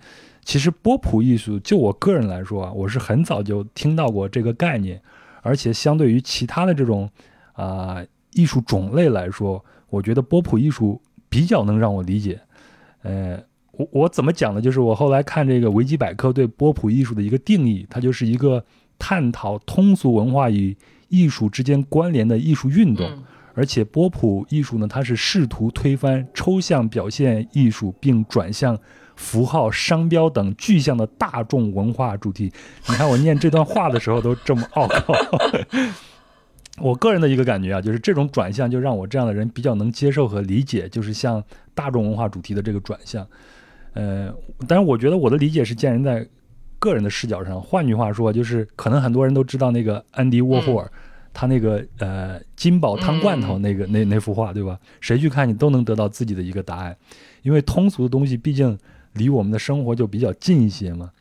[0.47, 5.01] 其实波普艺术，就我个人来说啊，我是很早就听到过这个概念，
[5.41, 7.09] 而且相对于其他的这种
[7.51, 12.39] 啊艺术种类来说，我觉得波普艺术比较能让我理解，
[13.01, 13.37] 呃。
[13.73, 14.61] 我我怎么讲呢？
[14.61, 18.65] 就是我后来看这个维基百科对波普艺术的一个定义，它就是一个
[18.97, 20.75] 探讨通俗文化与
[21.09, 23.07] 艺术之间关联的艺术运动。
[23.53, 28.79] 而且波普艺术呢，它是试图推翻抽象表现艺术，并转向
[29.17, 32.53] 符号、商标等具象的大众文化主题。
[32.87, 35.13] 你看我念这段话的时候都这么拗口。
[36.79, 43.27] 我个人的一个感觉啊，就是这种转向就让我这样的人比较能接受和理解，就是像大众文化主题的这个转向。
[43.93, 44.31] 呃，
[44.67, 46.23] 但是我觉得我的理解是建立在
[46.77, 47.59] 个人的视角上。
[47.59, 50.91] 换句话说，就是可能很多人都知道那个安迪沃霍尔，
[51.33, 54.77] 他那个呃金宝汤罐头那个那那幅画，对吧？
[55.01, 56.95] 谁去看你都能得到自己的一个答案，
[57.41, 58.77] 因为通俗的东西毕竟
[59.17, 61.11] 离我们的生活就比较近一些嘛。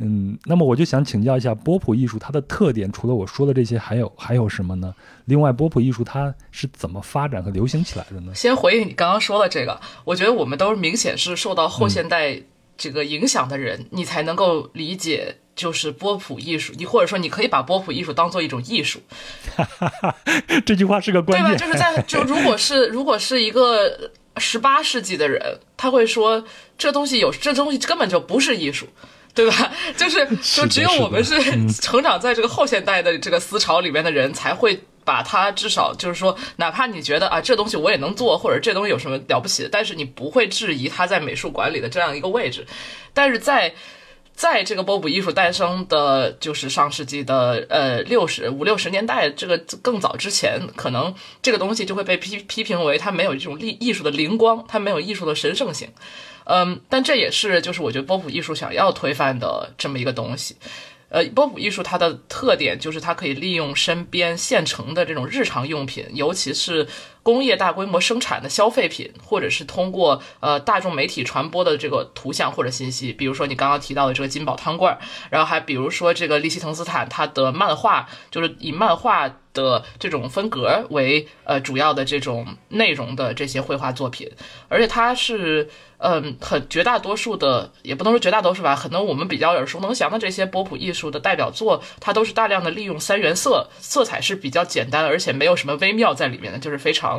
[0.00, 4.94] 嗯，那么我就想请教一下波普艺术它的特点，除了我说的这些，还有还有什么呢？
[5.24, 8.32] 另外，波普艺术它是怎么发展和流行起来的呢？
[8.32, 12.40] 先回应你刚刚说的这个，我觉得我们都是明显是受到后现代
[12.76, 19.00] 这个影响的人，你才能够理解就是波普艺术，你或者说你可以把波普艺术当做一种艺术，
[20.64, 21.66] 这句话是个关键，对吧？
[21.66, 26.44] 就是在就如果是如果是一个十八世纪的人，他会说
[26.76, 28.86] 这东西有这东西根本就不是艺术，
[29.34, 29.72] 对吧？
[29.96, 31.36] 就是就只有我们是
[31.80, 34.80] 成长在这个后现代的这个思潮里面的人才会。
[35.04, 42.66] 把它至少就是说，哪怕你觉得啊，这东西我也能做，或者这东西有什么了不起的，但是你不会质疑它在美术馆里的这样一个位置。
[43.14, 43.74] 但是在
[44.38, 55.88] 在这个波普艺术诞生的，就是上世纪的呃六十五六十年代，这个更早之前，可能这个东西就会被批批评为它没有这种艺艺术的灵光，它没有艺术的神圣性。
[56.44, 60.54] 嗯，但这也是就是我觉得波普艺术想要推翻的这么一个东西。
[61.08, 66.86] 呃，波普艺术它的特点就是它可以利用身边现成的这种日常用品，尤其是
[67.28, 79.30] 工业大规模生产的消费品，或者是通过呃大众媒体传播的这个图像或者信息，比如说你刚刚提到的这个金宝汤罐，然后还比如说这个利希滕斯坦他的漫画，就是以漫画。
[79.54, 84.30] 的这种风格为呃主要的这种内容的这些绘画作品，
[84.68, 97.17] 而且它是嗯很绝大多数的，也不能说绝大多数吧，很多我们比较耳熟能详的这些波普艺术的代表作，它都是大量的利用三原色，色彩是比较简单，而且没有什么微妙在里面的，就是非常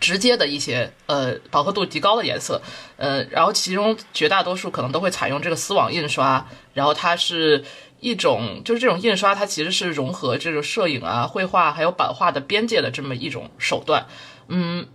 [0.00, 2.60] 直接的一些呃饱和度极高的颜色，
[2.96, 7.64] 呃，然后其中绝大多数可能都会采用这个丝网印刷，然后它是。
[8.00, 14.06] 一种就是这种印刷，它其实是融合这个摄影啊、绘画还有版画的边界的这么一种手段。
[14.46, 14.86] 嗯，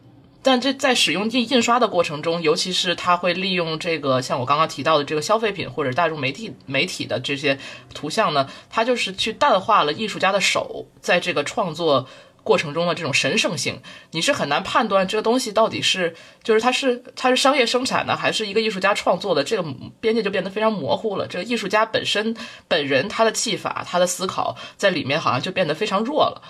[0.41, 7.60] 但这在使用印印刷的过程中，尤其是它会利用这个像我刚刚提到的这个消费品或者大众媒体媒体的这些
[7.93, 12.08] 图像呢，它就是去淡化了艺术家的手在这个创作。
[12.43, 19.65] 过程中的这种神圣性，你是很难判断这个东西到底是，就是它是它是商业生产的，还是一个艺术家创作的，这个
[19.99, 21.25] 边界就变得非常模糊了。
[21.25, 22.36] 这个艺术家本身
[22.67, 26.41] 本人他的技法、他的思考在里面好像就变得非常弱了。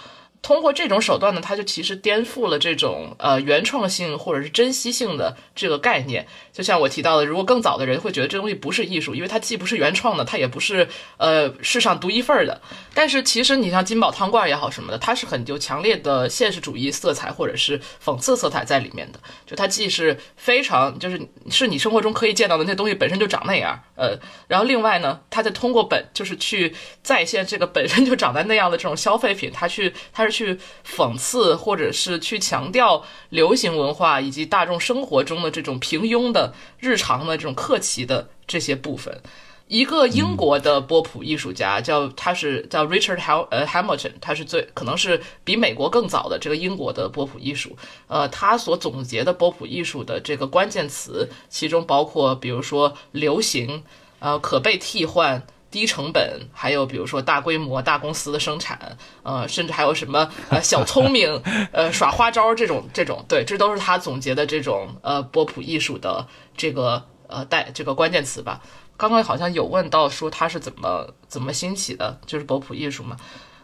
[0.41, 6.27] 通过这种手段呢，他就其实颠覆了这种呃原创性或者是珍惜性的这个概念。
[6.53, 10.87] 就像我提到的，如果更早的人会觉得这东西不是艺术，因为它既不是原创的，它也不是
[11.17, 12.61] 呃世上独一份儿的。
[12.93, 19.19] 但是其实你像金宝汤罐也好什么的，它是很有强烈的现实主义色彩或者是讽刺色彩在里面的。
[19.47, 30.33] 就它既是非常就是是你生活中可以见到的那东西本身就长那样，呃，然后另外呢，它在通过本就是去再现这个本身就长在那样的这种消费品，它去它是。
[30.33, 36.42] 去讽刺，或者是去强调流行文化以及大众生活中的这种平庸的
[36.79, 39.21] 日常的这种客气的这些部分。
[39.67, 47.75] 一个英国的波普艺术家叫他是叫 Richard Ham 呃 Hamilton，他是最可能是比美国更早的这个英国的波普艺术。
[48.07, 53.83] 呃，他所总结的波普艺术的这个关键词，其中包括比如说流行，
[54.19, 55.41] 呃，可被替换。
[55.73, 68.61] 低成本，还有比如说大规模大公司的生产，呃，甚至还有什么呃小聪明，呃耍花招这种这种，对，这都是他总结的这种呃波普艺术的这个呃带这个关键词吧。
[68.95, 73.17] 刚刚好像有问到说他是怎么怎么兴起的，就是波普艺术嘛。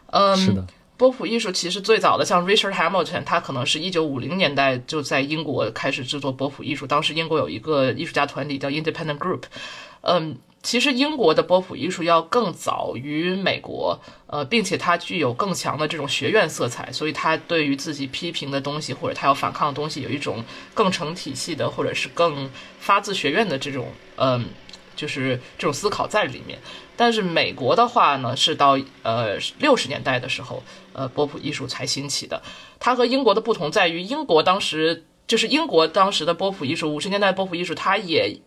[0.07, 0.65] 嗯，是的，
[0.97, 9.43] 波普艺术其实最早的像 Richard Hamilton，他可能是一九五零年代就在英国开始制作波普艺术，当时英国有一个艺术家团体叫 Independent Group，
[10.01, 10.39] 嗯。
[10.61, 20.43] 其实英国的波普艺术要更早于美国，呃，并且它具有更强的这种学院色彩，所以它对于自己批评的东西或者它要反抗的东西，有一种
[20.73, 24.47] 更成体系的或者是更发自学院的这种，嗯，
[24.97, 26.59] 就是这种思考在里面。
[26.97, 32.43] 但是美国的话呢，是到呃六十年代的时候，呃，波普艺术才兴起的。
[32.79, 38.41] 它和英国的不同在于，英国当时就是英国当时的波普艺术，五十年代波普艺术，它也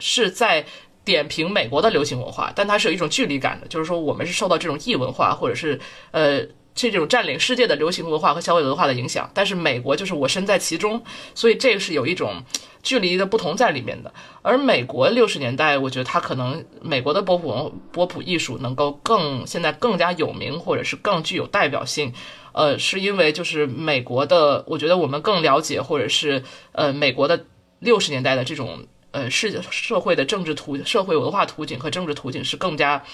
[0.00, 0.66] 是在。
[1.04, 5.80] 点评美国的流行文化，但它是有一种距离感的，就是说我们是受到这种异文化或者是
[6.12, 6.40] 呃
[6.74, 11.02] 这种占领世界的流行文化和消费文化的影响，但是美国就是我身在其中，
[11.34, 12.42] 所以这个是有一种
[12.82, 14.14] 距离的不同在里面的。
[14.42, 22.12] 而美国六十年代，我觉得它可能美国的波普文波普艺术能够更现在更加有名或者是更具有代表性，
[22.52, 27.44] 呃，是因为就是美国的，我觉得我们更了解或者是呃美国的
[27.80, 28.86] 六十年代的这种。
[29.12, 33.04] 呃，世社会的政治图、社会文化图景和政治图景是更加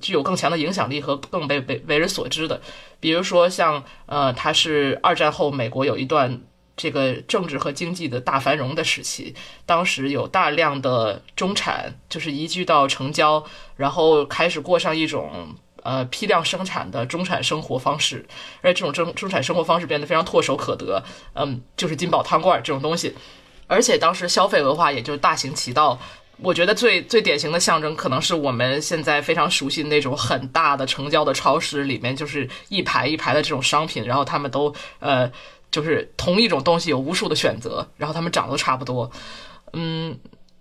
[0.00, 2.60] 具有更强的影响力和更被为为人所知的。
[3.00, 6.40] 比如说，像呃，它是二战后美国有一段
[6.76, 9.34] 这个政治和经济的大繁荣的时期，
[9.66, 13.44] 当时有大量的中产就是移居到城郊，
[13.76, 18.24] 然后开始过上一种呃批量生产的中产生活方式，
[18.62, 21.02] 而这种中中产生活方式变得非常唾手可得。
[21.34, 23.16] 嗯，就是金宝汤罐这种东西。
[23.68, 25.96] 而且当时消费文化也就大行其道，
[26.38, 35.30] 我觉得最最典型的象征，可能是我们现在非常熟悉那种很大的成交的超市里面，就是一排一排的这种商品，然后他们都呃，
[35.70, 39.10] 就是同一种东西有无数的选择，然后他们长得都差不多。
[39.74, 40.18] 嗯，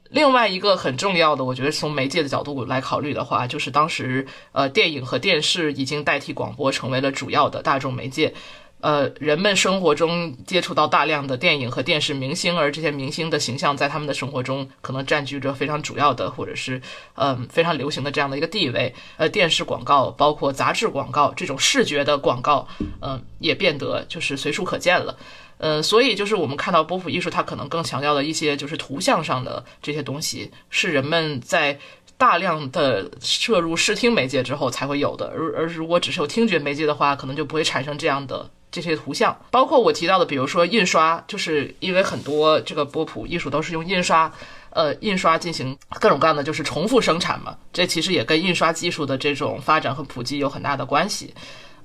[0.09, 8.33] 另外一个很重要的，我觉得从媒介的角度来考虑的话，就是当时呃，电影和电视已经代替广播成为了主要的大众媒介。
[8.79, 16.79] 呃，人们生活中接触到大量的电影和电视明星，而这些明星的形象在他们的生活中可能占据着非常主要的，或者是
[17.15, 18.93] 嗯非常流行的这样的一个地位。
[19.17, 22.67] 呃，电视广告，包括杂志广告这种视觉的广告，
[23.01, 25.17] 嗯，也变得就是随处可见了。
[25.57, 31.79] 嗯，所以就是我们看到波普艺术，它可能更强调的一些就是图像上的这些东西，是人们在
[32.15, 35.33] 大量的摄入视听媒介之后才会有的。
[35.35, 38.47] 而而如果只是有听觉媒介的话，可能就不会产生这样的。
[38.71, 44.31] 这些图像，包括我提到的，比如说印刷，就是因为很多这个波普艺术都是用印刷，
[44.71, 51.33] 呃，印刷进行各种各样的就是重复生产嘛，这其实也跟印刷技术的这种发展和普及有很大的关系。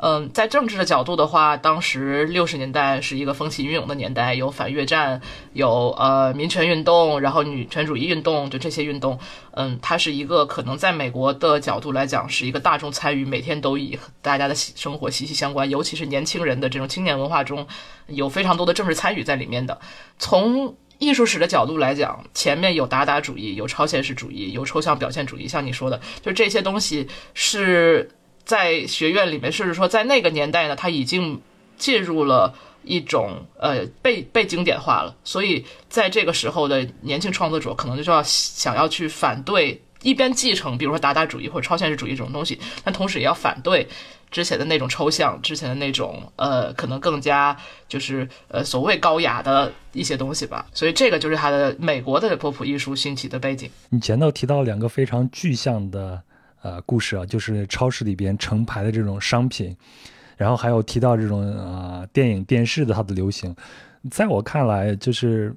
[0.05, 5.21] 嗯，在政治的角度的话，当时六十年代是一个风起云涌的年代，有反越战，
[5.53, 9.17] 有呃民权运动，然后女权主义运动，就这些运动，
[9.53, 17.65] 嗯，它是一个可能在美国的角度来讲是一个大众参与，每天都以大家的生活息息相关，尤其是年轻人的这种青年文化中
[18.09, 19.79] 有非常多的政治参与在里面的。
[20.19, 28.11] 从艺术史的角度来讲，前面有达达主义，有超现实主义，有抽象表现主义，像你说的，就这些东西是。
[28.45, 31.41] 在学院里面，甚至说在那个年代呢，他已经
[31.77, 35.15] 进入了一种呃被被经典化了。
[35.23, 43.89] 所以在这个时候的年轻创作者，可能就要想要去反对，一边继承，比如说达达主义或者超现实主义这种东西，但同时也要反对
[44.31, 47.57] 之前的那种抽象，之前的那种呃可能更加
[47.89, 50.67] 就是呃所谓高雅的一些东西吧。
[50.75, 53.71] 所以这个就是他的美国的波普艺术兴起的背景。
[53.91, 56.21] 你前头提到两个非常具象的。
[56.63, 59.77] 呃，故事啊，就是超市里边成排的这种商品，
[60.37, 63.55] 然后还有提到这种呃电影电视的它的流行，
[64.11, 65.53] 在我看来，就是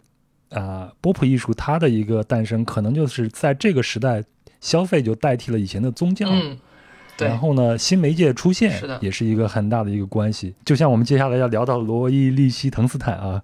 [0.50, 4.24] 啊波普艺术它的一个诞生，可能就是在这个时代
[4.60, 6.58] 消费就代替了以前的宗教，嗯，
[7.16, 10.56] 对，然后呢新媒介出现，是，也是一个很大的一个关系。
[10.66, 13.44] 就像我们接下来要聊到罗伊利希滕斯坦啊。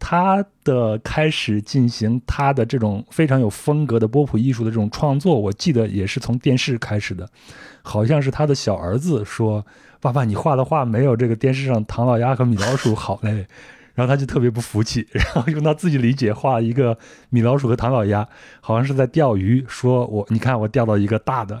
[0.00, 7.28] 他的开始进行他的这种非常有风格的波普艺术的这种创作，我记得也是从电视开始的，
[7.82, 9.64] 好像是他的小儿子说
[10.00, 13.46] ：“爸爸，你画的画没有这个电视上唐老鸭和米老鼠好嘞。”
[13.92, 16.96] 然后他就特别不服气，然后用他自己理解画一个
[17.28, 18.26] 米老鼠和唐老鸭，
[18.62, 21.60] 好像是在钓鱼，说我你看我钓到一个大的。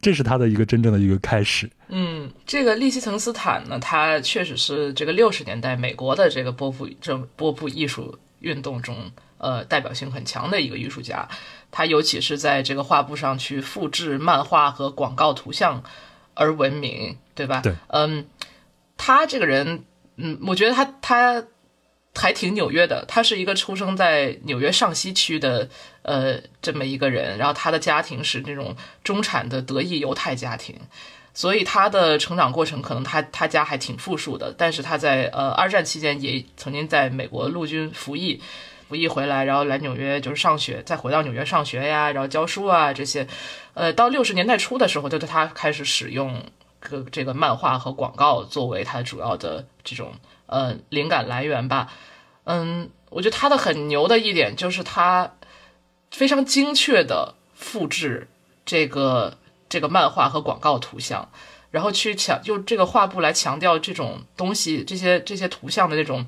[0.00, 1.70] 这是他的一个真正的一个开始。
[1.88, 8.96] 嗯，这个利希滕斯坦呢，他确实是这个六十年代美国的这个波普这波普艺术运动中，
[9.38, 11.28] 呃，代表性很强的一个艺术家。
[11.70, 15.82] 他尤其是在这个画布上去复制漫画和广告图像
[16.34, 17.60] 而闻名，对吧？
[17.62, 17.74] 对。
[17.88, 18.26] 嗯，
[18.96, 19.84] 他这个人，
[20.16, 21.44] 嗯，我觉得他他。
[22.16, 25.68] 还挺纽约的，他是一个出生在纽约上西区的，
[26.00, 27.36] 呃，这么一个人。
[27.36, 30.74] 然后他的家庭是那种中产的德裔犹太家庭，
[31.34, 34.54] 所以他的成长过程可能他他家还挺富庶的。
[34.56, 38.40] 但是他在呃二战期间也曾经在美国陆军服役，
[38.88, 43.26] 服役回来，然后来纽约就是上学，再回到纽约上学呀，然后教书啊这些。
[43.74, 46.42] 呃，到六十年代初的时候，就是他开始使用
[46.80, 50.12] 个这个漫画和广告作为他主要的这种。
[50.46, 51.92] 呃，灵感来源吧，
[52.44, 55.34] 嗯，我觉得他的很牛的一点就是他
[56.10, 58.28] 非常精确的复制
[58.64, 59.38] 这个
[59.68, 61.28] 这个漫画和广告图像，
[61.70, 66.26] 然后去强用这个画布来强调这种东西，这些这些图像的那种。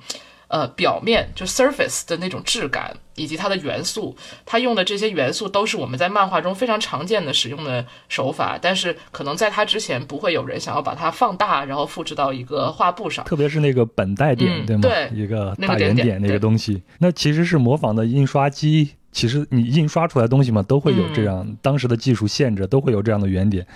[0.49, 13.23] 呃，表面就 surface 的那种质感，以及它的元素，它用的这些元素都是我们在漫画中非常常见的使用的手法，但是可能在它之前不会有人想要把它放大，然后复制到一个画布上。
[13.27, 14.81] 特别是那个本带点，对吗？
[14.81, 18.93] 对，一个大圆点那个东西，那其实是模仿的印刷机。
[19.13, 23.67] 其实你印刷出来的东西嘛，都会有这样，当时的技术限制都会有这样的圆点，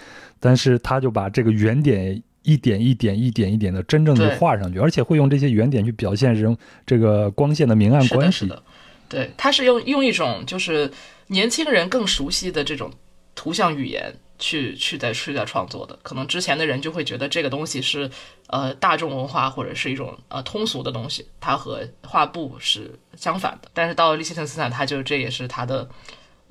[0.41, 2.23] 但是他就把这个圆点。
[2.43, 8.39] 一点一点一点一点的真正的画上去，而且会用这些圆点去表现人这个光线的明暗关系。
[8.41, 8.63] 是的，
[9.09, 10.91] 对，他是用用一种就是
[11.29, 12.91] 年轻人更熟悉的这种
[13.35, 15.99] 图像语言去去在去在创作的。
[16.03, 18.11] 可能之前的人就会觉得这个东西是
[18.49, 23.69] 呃大众文化或者是一种呃通俗的东西，它和画布是相反的。
[23.73, 25.89] 但是到了利希滕斯坦，他就这也是他的。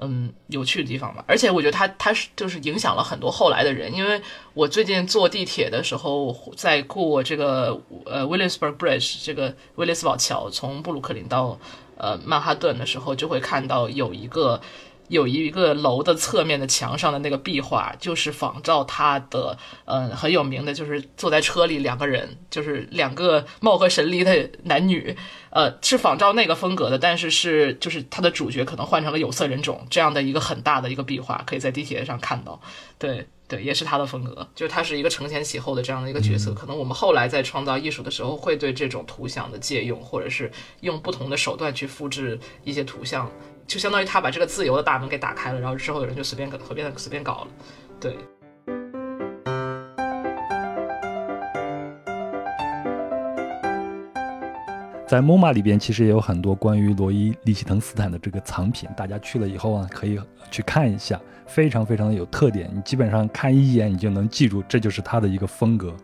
[0.03, 4.19] 嗯，有趣的地方吧，而且我觉得他他是就是影响了很多后来的人，因为
[4.55, 11.55] 我最近坐地铁的时候，在过这个呃 Willisburg Bridge 这个威利斯堡桥，从布鲁克林到
[11.97, 14.59] 呃曼哈顿的时候，就会看到有一个
[15.11, 25.13] 有一个楼的侧面的墙上的那个壁画，就是仿照他的，嗯，很有名的，就是坐在车里两个人，就是两个貌合神离的男女，
[25.49, 32.61] 呃，是仿照那个风格的，但是是就是他的主角可能换成了有色人种这样的一个很大的一个壁画，可以在地铁上看到，
[32.97, 33.27] 对。
[33.51, 36.53] 对，也是他的风格，就是他是一个承前启后的这样的一个角色。
[36.53, 40.49] 可能我们后来在创造艺术的时候，会对这种图像的借用，或者是
[40.79, 43.29] 用不同的手段去复制一些图像，
[43.71, 47.47] 就相当于他把这个自由的大门给打开了，然后之后有人就随便随便随便搞了。
[48.01, 48.17] 对。
[55.07, 60.19] 在 MoMA 里边，其实也有很多关于罗伊·利希滕斯坦的这个藏品，大家去了以后啊，可以
[60.51, 61.17] 去看一下。
[61.47, 65.95] 非常非常的有特点，你基本上看一眼你就能记住，这就是他的一个风格。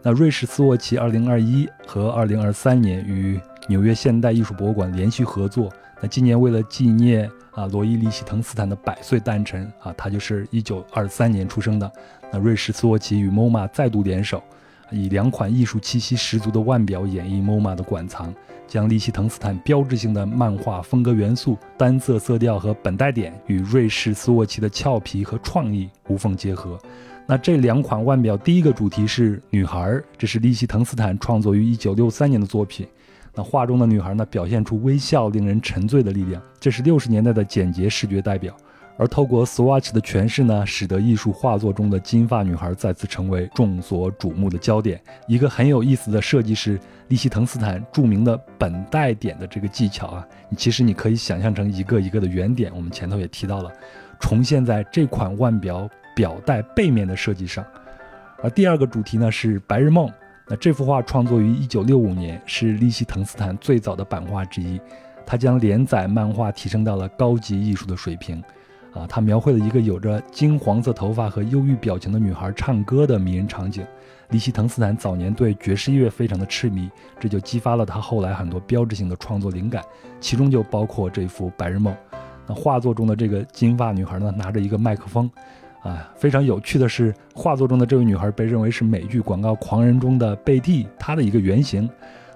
[0.00, 5.72] 那瑞士斯沃奇2021和2023年与纽约现代艺术博物馆连续合作。
[6.06, 11.90] 今年为了纪念啊罗伊利希滕斯坦的百岁诞辰啊，他就是1923年出生的。
[12.32, 14.42] 那瑞士斯沃琪与 MoMA 再度联手，
[14.90, 18.34] 以两款艺术气息十足的腕表演绎 MoMA 的馆藏。
[18.68, 26.76] 将利希滕斯坦标志性的漫画风格元素、单色色调和本带点与瑞士斯沃琪的俏皮和创意无缝结合。
[27.28, 32.84] 那这两款腕表，第一个主题是女孩，这是利希滕斯坦创作于1963年的作品。
[33.36, 38.56] 那画中的女孩呢，表现出微笑、令人沉醉的力量，这是60年代的简洁视觉代表。
[38.98, 44.98] 而透过 Swatch 的诠释呢，使得艺术画作中的金发女孩再次成为众所瞩目的焦点。
[45.28, 50.26] 一个很有意思的设计是利希滕斯坦著名的本带点的这个技巧啊，
[50.56, 52.72] 其实你可以想象成一个一个的圆点。
[52.74, 53.70] 我们前头也提到了，
[54.18, 57.62] 重现在这款腕表表带背面的设计上。
[58.42, 60.10] 而第二个主题呢是白日梦。
[60.48, 64.80] 那这幅画创作于1965年，是利希滕斯坦最早的版画之一。
[65.26, 68.40] 他将连载漫画提升到了高级艺术的水平。
[68.94, 73.84] 啊，他描绘了一个有着金黄色头发和忧郁表情的女孩唱歌的迷人场景。
[74.30, 76.88] 利希滕斯坦早年对爵士乐非常的痴迷，
[77.18, 79.82] 这就激发了他后来很多标志性的创作灵感，
[80.20, 81.92] 其中就包括这幅《白日梦》。
[82.46, 85.28] 那画作中的这个金发女孩呢，拿着一个麦克风。
[85.86, 91.88] 啊，非常有趣的是，画作中的这位女孩被认为是美剧广告狂人中的贝蒂，她的一个原型。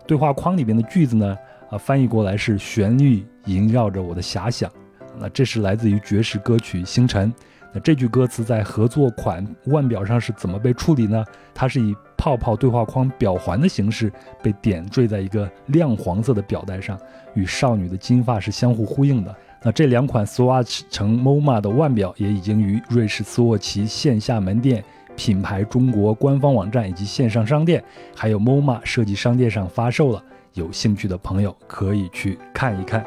[0.07, 1.37] 对话框里边的句子呢，
[1.69, 4.71] 啊，翻译过来是“旋律萦绕着我的遐想”。
[5.19, 7.33] 那这是来自于爵士歌曲《星辰》。
[7.73, 11.25] 那这句歌词在合作款腕表上是怎么被处理呢？
[11.53, 16.97] 它是以泡泡对话框表环的形式被点缀在一个亮黄色的表带上，
[17.35, 19.35] 与少女的金发是相互呼应的。
[19.63, 24.83] 那这两款 Swatch 乘 MoMA 的腕表也已经于瑞士斯沃琪线下门店、
[25.17, 27.85] 品牌中国官方网站以及线上商店，
[28.17, 30.25] 还有 MoMA 设计商店上发售了。
[30.55, 33.05] 有兴趣的朋友可以去看一看。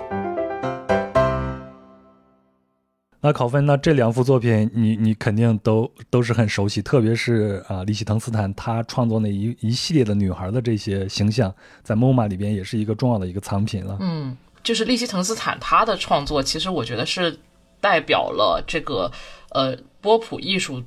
[3.19, 13.97] 那考分，那这两幅作品，你你肯定都都是很熟悉，特别是啊，利希滕斯坦他创作那一一系列的女孩的这些形象，在 MoMA 里边也是一个重要的一个藏品了。
[14.01, 17.37] 嗯，就是利希滕斯坦他的创作，其实我觉得是
[17.81, 19.11] 代表了这个
[19.49, 20.83] 呃波普艺术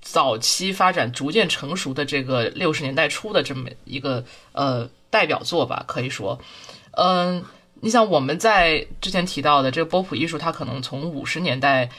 [0.00, 6.40] 早期发展逐渐成熟的这个六十年代初的这么一个呃代表作吧，可以说，
[6.92, 7.44] 嗯。
[7.84, 11.90] 你想，我们在之前提到的这个波普艺术，它可能从五十年代，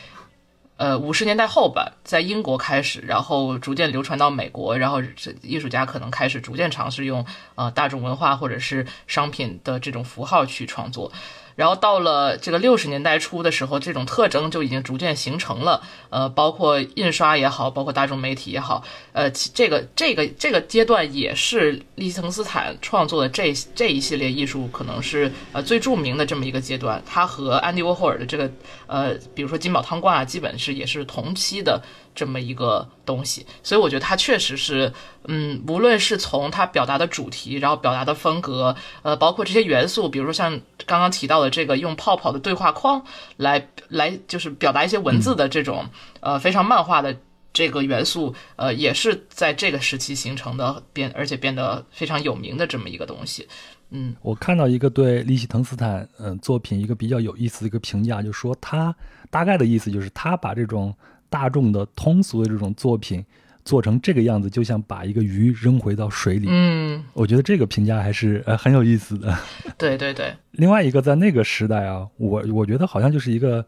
[0.78, 11.12] 呃，五十年代后吧，在英国开始，然后逐渐流传到美国，然后这艺术家可能开始逐渐尝试用呃大众文化或者是商品的这种符号去创作。
[11.56, 15.82] 然后到了这个六十年代初的时候，这种特征就已经逐渐形成了。
[16.10, 27.02] 呃，包括印刷也好，包括大众媒体也好，呃，这个这个这个阶段也是利希滕斯坦创作的这这一系列艺术可能是呃最著名的这么一个阶段。
[27.06, 28.50] 他和安迪沃霍尔的这个
[28.88, 31.82] 呃，比如说金宝汤罐啊，基本是也是同期的。
[32.16, 34.94] 这么一个东西，所以我觉得它确实是，
[35.28, 43.04] 嗯，无论是从它表达的主题，然后表达的风格，呃，包括这些元素，比如说像刚刚提到的这个用泡泡的对话框
[43.38, 45.86] 来来就是表达一些文字的这种，
[46.20, 47.18] 呃，非常漫画的
[47.52, 53.48] 这个元素，呃，也是在这个时期形成的，变而且变得非常有名的这么一个东西。
[53.90, 58.96] 嗯，我看到一个对利希滕斯坦嗯作品一个比较有意思的一个评价，就说他
[59.30, 60.96] 大概的意思就是他把这种。
[61.34, 63.26] 大众的通俗的这种作品
[63.66, 66.46] 做成这个样子，就像把一个鱼扔回到水里。
[66.48, 69.36] 嗯，我觉得这个评价还是呃很有意思的。
[69.76, 70.32] 对 对对。
[70.54, 73.66] 另外一个，在那个时代啊，我我觉得好像就是一个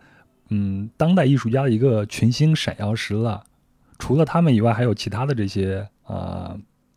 [0.49, 3.43] 嗯当代艺术家的一个群星闪耀时了。
[3.97, 6.55] 除了他们以外，还有其他的这些啊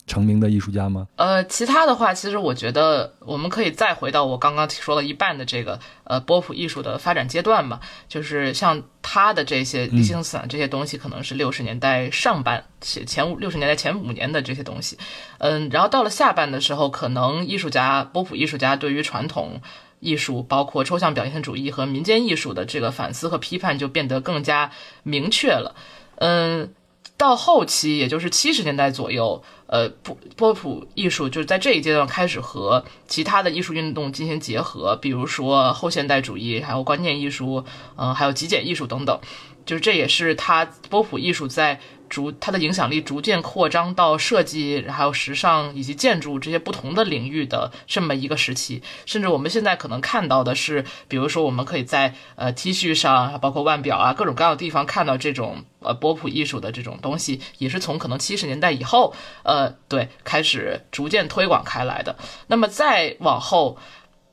[0.08, 1.06] 成名的艺术家吗？
[1.14, 7.78] 呃，其他的话，其实我觉得我们可以再回到我刚刚说了一半的这个呃波普艺术的发展阶段嘛，
[8.08, 14.98] 就是像他的这些理性思想这些东西，可能是六十年代上半前前五六十年代前五年的这些东西，
[15.38, 19.60] 嗯，然后到了下半的时候，可能艺术家波普艺术家对于传统
[20.00, 25.74] 艺术，包括抽象表现主义和民间艺术的这个反思和批判就变得更加明确了，
[26.16, 26.72] 嗯。
[27.16, 37.64] 到后期，也就是七十年代左右，呃，波波普艺术就是在这一阶段开始和其他的艺术运动进行结合，比如说后现代主义，还有观念艺术，
[37.96, 39.20] 嗯，还有极简艺术等等，
[39.64, 41.80] 就是这也是他波普艺术在。
[42.08, 62.16] 逐它的影响力逐渐扩张到设计，还有时尚以及建筑这些不同的领域的这么一个时期，甚至我们现在可能看到的是，比如说我们可以在呃 T 恤上，包括腕表啊各种各样的地方看到这种呃波普艺术的这种东西，也是从可能七十年代以后，呃对开始逐渐推广开来的。
[62.46, 63.76] 那么再往后，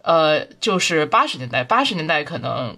[0.02, 2.78] 呃就是八十年代，八十年代可能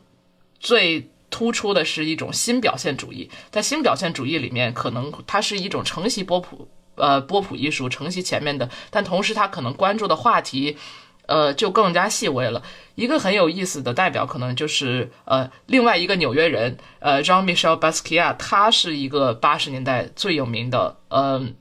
[0.59, 1.09] 最。
[1.30, 10.78] 突出的是一种新表现主义，在新表现主义里面，可能它是一种承袭波普，呃，波普艺术承袭前面的，但同时它可能关注的话题，
[11.25, 12.63] 呃，就更加细微了。
[12.95, 21.55] 一个很有意思的代表，可能就是呃，另外一个纽约人，呃，Jean-Michel Basquiat，他是一个八十年代最有名的，嗯，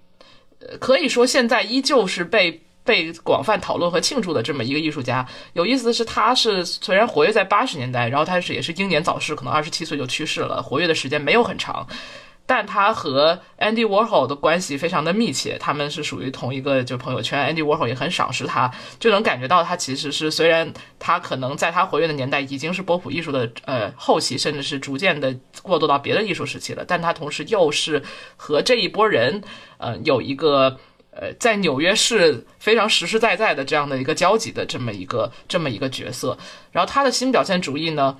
[0.78, 2.65] 可以说现在依旧是被。
[2.86, 11.84] 被广泛讨论和庆祝的这么一个艺术家，有意思的是，他是虽然活跃在八十年代，然后他是也是英年早逝，可能二十七岁就去世了，活跃的时间没有很长，
[12.46, 28.00] 但他和 Andy Warhol 的关系非常的密切，他们是属于同一个就朋友圈，Andy Warhol 也很赏识他，就能感觉到他其实是虽然他可能在他活跃的年代已经是波普艺术的呃后期，甚至是逐渐的过渡到别的艺术时期了，但他同时又是
[28.36, 29.42] 和这一波人
[29.78, 30.78] 呃有一个。
[31.18, 36.36] 呃，在纽约市非常实实在在的这样的一个交集的这么一个这么一个角色，
[36.72, 38.18] 然后他的新表现主义呢，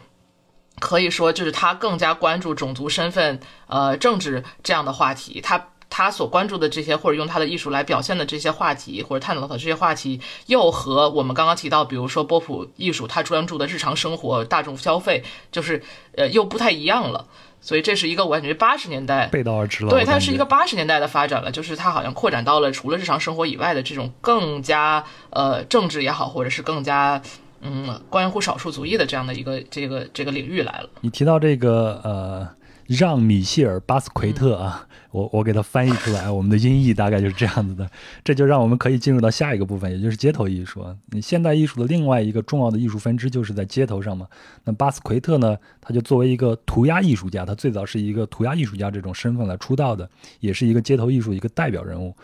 [0.81, 15.83] 可以说就是他更加关注种族身份、呃政治这样的话题，他他所关注的这些或者用他的艺术来表现的这些话题或者探讨的这些话题，又和我们刚刚提到，比如说波普艺术，他专注的日常生活、大众消费，就是
[16.15, 17.27] 呃又不太一样了。
[17.63, 19.89] 所以这是一个我感觉八十年代背道而驰了。
[19.89, 27.23] 对，它是一个八十年代的发展了，就是它好像扩展到了除了日常生活以外的这种更加呃政治也好，或者是更加
[27.63, 30.91] 嗯关乎少数族裔的这样的一个这个这个领域来了。
[31.01, 32.56] 你提到这个呃。
[32.87, 37.89] 让·米歇尔·巴斯奎特啊，我我给他翻译出来，我们的音译大概就是这样子的。
[38.23, 40.87] 这就让我们可以进入到下一个部分，也就是街头艺术。
[41.07, 44.27] 你现代艺术的另外一个重要的艺术分支就是在街头上嘛。
[44.65, 50.09] 那巴斯奎特呢，他就作为一个涂鸦艺术家，他最早是一个涂鸦艺术家这种身份来出道的，
[50.41, 52.15] 也是一个街头艺术一个代表人物。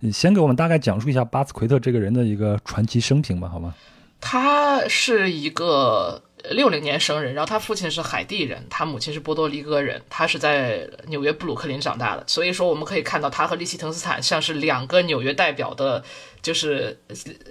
[0.00, 3.74] 你先给我们大概讲述一下巴斯奎特这个人的一个传奇生平吧，好吗？
[4.20, 6.22] 他是一个。
[6.50, 16.02] 六零年生人，然后他父亲是海地人，他母亲是波多黎各人，他是在纽约布鲁克林长大的，所以说我们可以看到他和利希滕斯坦像是两个纽约代表的，
[16.42, 17.00] 就是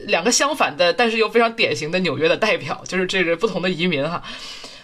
[0.06, 4.22] 两个相反的，但是又非常典型的纽约的代表，就是这个不同的移民哈，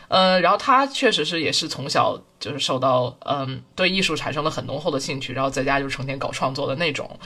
[0.07, 7.19] 嗯，然后他确实是也是从小就是受到嗯对艺术产生了很浓厚的兴趣，然后在家就成天搞创作的那种。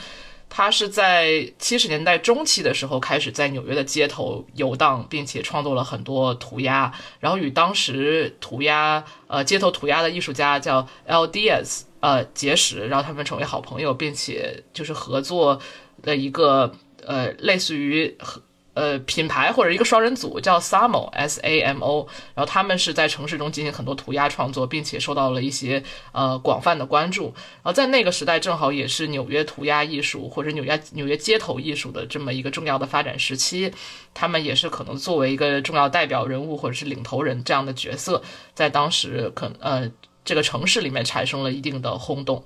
[0.54, 11.26] 他是在七十年代中期的时候开始在纽约的街头游荡，并且创作了很多涂鸦，然后与当时涂鸦呃街头涂鸦的艺术家叫 L.
[11.26, 15.58] Diaz 呃结识，然后他们成为好朋友，并且就是合作
[16.02, 16.70] 的一个
[17.06, 18.42] 呃类似于和。
[18.74, 27.24] 呃，品牌或者一个双人组叫 Samo S A M O，然后他们是在城市中进行很多涂鸦创作，并且受到了一些呃广泛的关注。
[27.24, 33.70] 然后在那个时代，正好也是纽约涂鸦艺术或者纽约纽约街头艺术的这么一个重要的发展时期。
[34.14, 38.22] 他们也是可能作为一个重要代表人物或者是领头人这样的角色，
[38.54, 39.90] 在当时可呃
[40.24, 42.42] 这个城市里面产生了一定的轰动。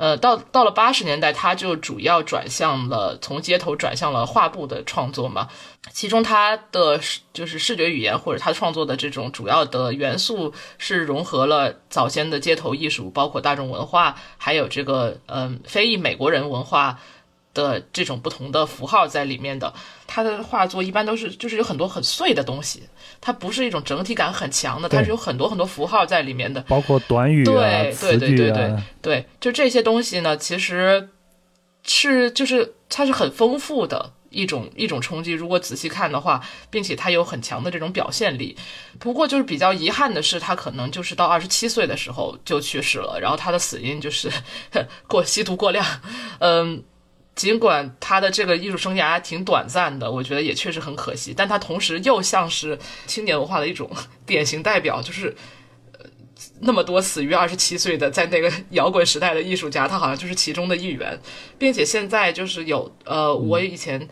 [0.00, 5.46] 呃，到到了八十年代，他就主要转向了从街头转向了画布的创作嘛。
[5.92, 6.98] 其中他的
[7.34, 16.98] 就是视觉语言或者他创作的这种主要的元素是融合了早先的街头艺术，包括大众文化，还有这个嗯非裔美国人文化。
[17.52, 19.72] 的这种不同的符号在里面的，
[20.06, 22.84] 他的画作一般都是就是有很多很碎的东西，
[23.20, 31.08] 它不是一种整体感很强的，它是有很多很多符号在里面的，包括短语啊、对对对对对，就这些东西呢，其实
[31.82, 35.32] 是就是它是很丰富的一种一种冲击。
[35.32, 36.40] 如果仔细看的话，
[36.70, 38.56] 并且它有很强的这种表现力。
[39.00, 44.30] 不过就是比较遗憾的是，他可能就是到二十七岁的时候就去世了，然后他的死因就是
[45.08, 45.84] 过吸毒过量，
[46.38, 46.84] 嗯。
[47.34, 51.32] 尽管他的这个艺术生涯挺短暂的，我觉得也确实很可惜。
[51.36, 53.90] 但他同时又像是青年文化的一种
[54.26, 55.34] 典型代表，就是
[55.98, 56.04] 呃
[56.60, 61.18] 那么多死于二十七岁的在那个摇滚时代的艺术家，他好像就是其中的一员，
[61.58, 64.08] 并且现在就是有呃，我以前。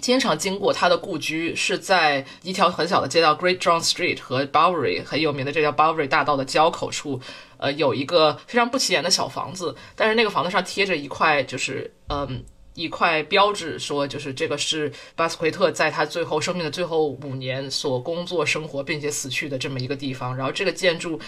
[0.00, 7.20] 经常经过他的故居，是在一条很小的街道 Great John Street 和 Bowery 很有名的这条 Bowery 大道的交口处，
[7.56, 12.44] 呃，有一个非常不起眼的小房子，但是那个房子上贴着一块，就是嗯，
[12.74, 21.18] 一块标志，说就是这个是巴斯奎特在他最后生命的最后五年所工作生活并且死去的这么一个地方，然后这个建筑。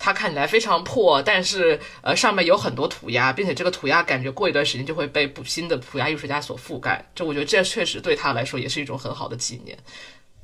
[0.00, 7.04] 它看起来非常破，但是呃上面有很多涂鸦，并且这个涂鸦感觉过一段时间就会被新的涂鸦艺术家所覆盖。
[7.14, 9.76] 这我觉得这确实对他来说也是一种很好的纪念。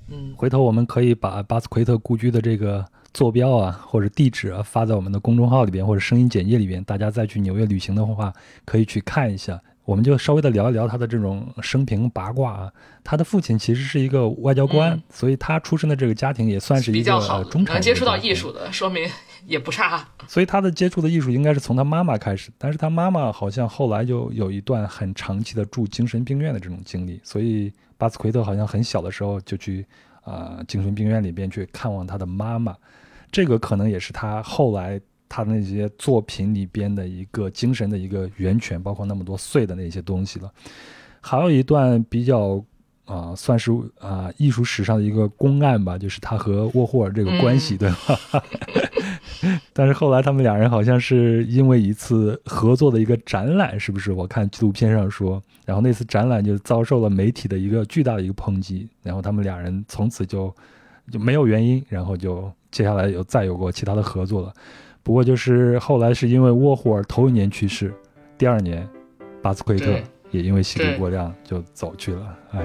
[0.09, 2.85] 嗯，回头我们可以把巴斯奎特故居的这个
[3.15, 8.33] 坐标啊或者地址啊发在我们的公众号里边或者声音简介里边，大家再去纽约旅行的话
[8.67, 9.59] 可以去看一下。
[9.85, 12.73] 我们就稍微的聊一聊他的这种生平八卦啊。
[13.05, 17.75] 他的父亲其实是一个外交官，所以他出生的这个家庭也算是一个中产。
[17.77, 19.09] 能接触到艺术的，说明
[19.47, 20.07] 也不差。
[20.29, 29.87] 所以他的接触的艺术应该是从他妈妈开始，但是他妈妈好像后来就有一段很长期的住精神病院的这种经历，所以巴斯奎特好像很小的时候就去
[30.23, 32.77] 啊精神病院里边去看望他的妈妈。
[33.33, 35.01] 这个可能也是他后来。
[35.29, 40.49] 他的那些作品里边的一个精神的一个源泉，包括那么多碎的那些东西了。
[41.21, 42.65] 还有一段比较
[43.07, 48.41] 啊，算是啊艺术史上的一个公案吧，就是他和沃霍尔这个关系，对吧？
[49.73, 54.13] 但是后来他们俩人好像是因为一次合作的一个展览，是不是？
[54.13, 60.55] 我看纪录片上说，然后那次展览就遭受了媒体的一个巨大的一个抨击，然后他们俩人从此就
[61.11, 64.53] 就没有原因，然后就接下来有再有过其他的合作了。
[65.03, 67.95] 不过就是后来是因为沃霍尔头一年去世，
[68.37, 68.89] 第二年，
[69.43, 69.93] 巴斯奎特
[70.31, 72.37] 也因为吸毒过量就走去了。
[72.51, 72.61] 哎，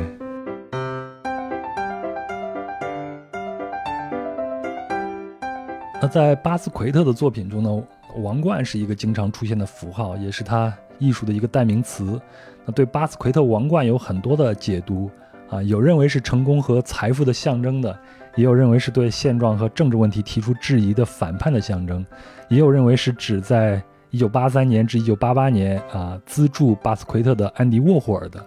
[6.02, 7.84] 那在巴斯奎特的作品中呢，
[8.24, 12.20] 王冠是一个经常出现的符号，也是他艺术的一个代名词。
[12.66, 15.12] 那对巴斯奎特王冠有很多的解读
[15.48, 17.96] 啊，有认为是成功和财富的象征的。
[18.36, 22.04] 也有认为是对现状和政治问题提出质疑的反叛的象征，
[22.50, 23.80] 也有认为是指在
[24.12, 28.44] 1983年至1988年啊资助巴斯奎特的安迪沃霍尔的。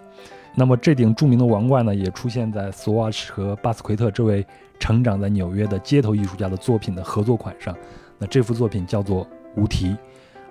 [0.57, 4.45] 那么这顶著名的王冠呢，也出现在 Swatch 和巴斯奎特这位
[4.79, 7.75] 成长在纽约的街头艺术家的作品的合作款上。
[8.17, 9.27] 那这幅作品叫做
[9.57, 9.97] 无题，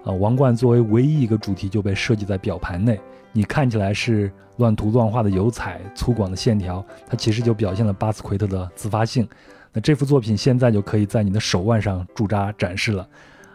[0.05, 3.01] 啊，王冠作为唯一一个主题就被设计在表盘内。
[3.33, 9.27] 你看起来是乱涂乱画的油彩，粗犷的线条，它其实就表现了巴斯奎特的自发性。
[9.73, 13.09] 那这幅作品现在就可以在你的手腕上驻扎展示了。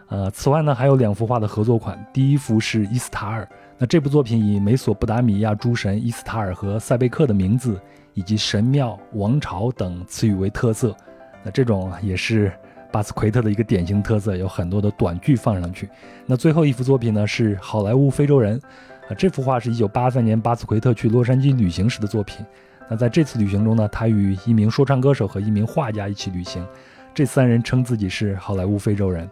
[0.08, 3.48] 呃，此外呢，还有两幅画的合作款，第一幅是伊斯塔尔。
[3.82, 7.80] 那这部作品以美索不达米亚诸神伊斯塔尔和塞贝克的名字，
[8.12, 10.94] 以及神庙、王朝等词语为特色。
[11.42, 12.52] 那这种也是
[12.92, 15.88] 巴斯奎特的一个典型特色，有很多的短句放上去。
[16.26, 18.60] 那最后一幅作品呢，是好莱坞非洲人。
[19.08, 22.44] 啊这幅画是一九八三年巴斯奎特去洛杉矶旅行时的作品。
[22.86, 26.62] 那在这次旅行中呢，他与一名说唱歌手和一名画家一起旅行。
[27.14, 29.26] 这三人称自己是好莱坞非洲人。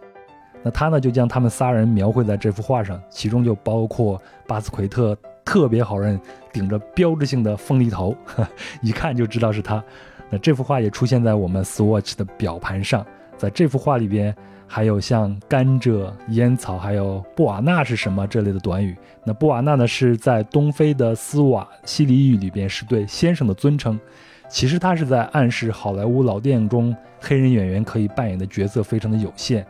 [0.63, 6.19] 那他呢，就将他们仨人描绘在这幅画上，其中就包括巴斯奎特特别好认，
[6.51, 8.15] 顶着标志性的凤梨头，
[8.81, 9.83] 一看就知道是他。
[10.29, 13.05] 那这幅画也出现在我们 Swatch 的表盘上。
[13.37, 14.35] 在这幅画里边。
[14.71, 18.95] 还有像甘蔗、烟草，还有布瓦纳是什么这类的短语。
[19.23, 23.99] 那布瓦纳呢，是在东非的斯瓦西里语里边是对先生的尊称。
[24.47, 29.65] 其实他是在暗示好莱坞老电影中黑人演员可以扮演的角色非常的有限。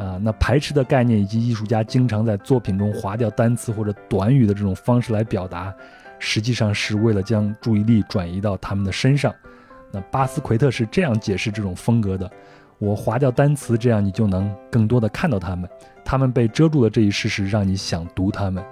[0.00, 5.74] 啊，那排斥的概念以及艺术家经常在作品中划掉单词或者短语的这种方式来表达，
[6.18, 9.34] 实际上是为了将注意力转移到他们的身上。
[9.92, 12.30] 那巴斯奎特是这样解释这种风格的。
[12.78, 15.68] 我划掉单词，这样你就能更多的看到他们。
[16.02, 18.64] 他们被遮住的这一事实，让你想读他们。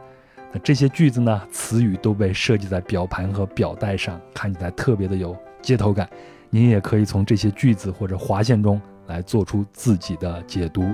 [0.50, 1.42] 那这些句子呢？
[1.52, 6.08] 词语都被设计在表盘和表带上，看起来特别的有街头感。
[6.48, 10.90] 您也可以从这些句子或者划线中来做出自己的解读。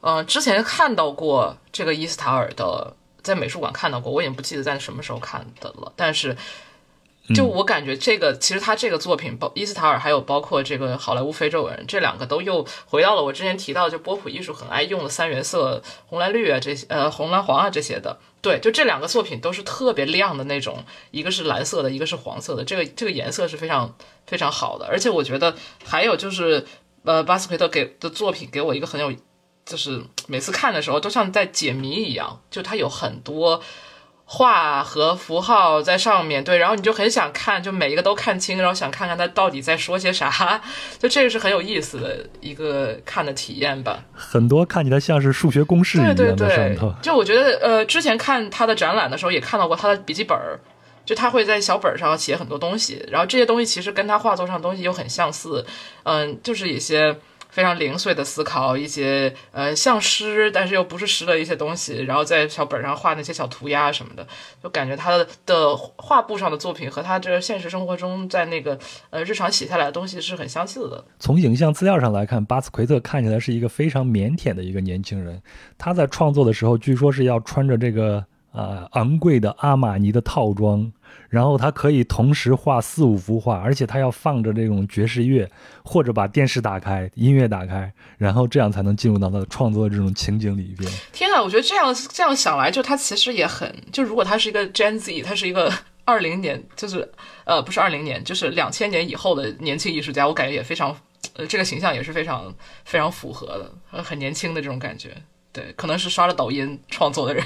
[0.00, 6.36] 呃，之前看到过这个伊斯塔尔的，在美术馆看到过，我已经不记得在什么时候看的了，但是。
[7.32, 18.18] 就我感觉，这个其实他这个作品，包伊斯塔尔，还有包括这个好莱坞非洲人，这两个都又回到了我之前提到，就波普艺术很爱用的三原色，红蓝绿啊这些，呃红蓝黄啊这些的。
[18.42, 20.82] 对，就这两个作品都是特别亮的那种，
[21.12, 23.94] 一个是蓝色的，一个是黄色的，这个这个颜色是非常
[24.26, 24.86] 非常好的。
[24.86, 25.54] 而且我觉得
[25.84, 26.66] 还有就是，
[27.04, 29.12] 呃巴斯奎特给的作品给我一个很有。
[29.66, 33.62] 就是每次看的时候都像在解谜一样，就它有很多。
[34.32, 40.60] 画和符号在上面对，然后你就很想看，就每一个都看清，然后想看看他到底在说些啥，
[41.00, 44.04] 就这个是很有意思的一个看的体验吧。
[44.14, 46.94] 很多看起来像是数学公式一样的上头。
[47.02, 50.60] 就我觉得，呃，之前看他的展览的时候也看到过他的笔记本儿，
[51.10, 55.66] 就他会在小本上写很多东西，然后这些东西其实跟他画作上东西又很相似，
[56.04, 57.16] 嗯，就是一些。
[57.50, 64.24] 非常零碎的思考一些呃像诗，但是又不是诗的一些东西，然后在小本上画那些小涂鸦什么的，
[64.62, 68.78] 就感觉他的的画布上的作品和他这现实生活中在那个
[69.10, 71.04] 呃日常写下来的东西是很相似的。
[71.18, 75.42] 从影像资料上来看，巴斯奎特看起来是一个非常腼腆的一个年轻人。
[75.76, 80.92] 他在创作的时候，据说是要穿着这个呃昂贵的阿玛尼的套装。
[81.30, 85.48] 然后他可以同时画四五幅画，而且他要放着这种爵士乐，
[85.84, 90.90] 或者把电视打开，音乐打开，然后这样才能进入到他的创作这种情景里边。
[91.12, 95.72] 天啊，我觉得这样这样想来，就他其实也很，就如果他是一个 Gen Z，他是一个
[96.04, 97.08] 二零年，就是
[97.44, 100.96] 呃不是二零年，就是两千年以后的年轻艺术家，我感觉也非常，
[101.34, 102.52] 呃这个形象也是非常
[102.84, 105.16] 非常符合的，很年轻的这种感觉。
[105.52, 107.44] 对，可能是刷了抖音创作的人。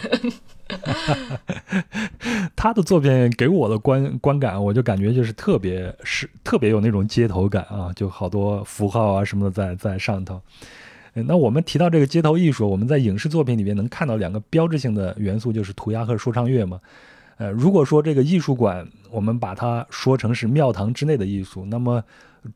[2.57, 10.41] 他的作品给我的观观感，我就感觉就是特别是特别有那种街头感啊，就好多符号啊什么的在在上头。
[11.13, 16.81] 那我们提到这个街头艺术，我们在影视作品里面能看到两个标志性的元素，就是涂鸦和说唱乐嘛。
[17.37, 22.03] 呃，如果说这个艺术馆，我们把它说成是庙堂之内的艺术，那么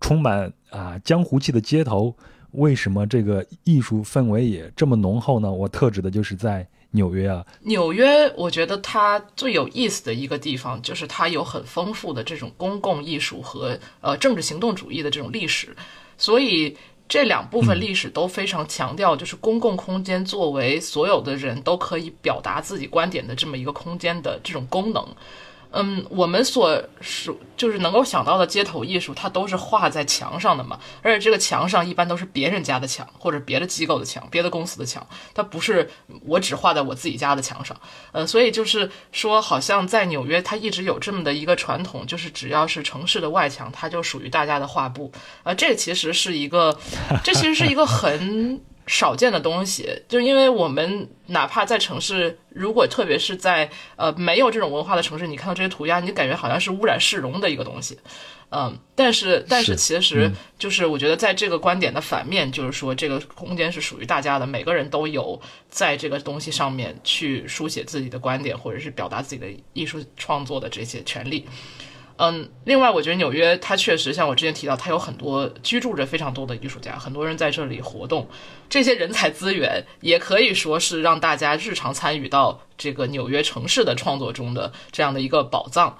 [0.00, 2.14] 充满啊江湖气的街头，
[2.52, 5.52] 为什么这个艺术氛围也这么浓厚呢？
[5.52, 6.66] 我特指的就是在。
[6.92, 15.76] 纽约啊，纽约，我觉得它最有意思的一个地方就是它有很丰富的这种公共艺术和呃政治行动主义的这种历史，
[16.16, 16.76] 所以
[17.06, 25.06] 这两部分历史都非常强调，就是公共空间作为所有的人都可以表达自己观点的这么一个空间的这种功能。
[25.70, 35.90] 嗯，我们所属就是能够想到的街头艺术，它都是画在墙上的嘛，而且这个墙上一般都是别人家的墙，或者别的机构的墙，别的公司的墙，它不是
[36.24, 37.76] 我只画在我自己家的墙上。
[38.12, 45.12] 呃，所以就是说，好像在纽约，它一直有这么的一个传统，就是只要是城市的外墙，它就属于大家的画布。
[45.42, 46.78] 啊，这其实是一个，
[47.22, 48.60] 这其实是一个很。
[48.88, 57.98] 少见的东西，就因为我们哪怕在城市，如果特别是在呃没有这种文化的城市，你看到这些涂鸦，你感觉好像是污染市容的一个东西，
[58.50, 71.46] 嗯，但是但是其实就是我觉得在这个观点的反面，就是说这个空间是属于大家的，每个人都有在这个东西上面去书写自己的观点，或者是表达自己的艺术创作的这些权利。
[72.18, 78.28] 嗯，另外我觉得纽约它确实像我之前提到，它有很多居住着非常多的艺术家，很多人在这里活动，
[78.68, 85.96] 这些人才资源也可以说是让大家日常参与到这个纽约城市的创作中的这样的一个宝藏。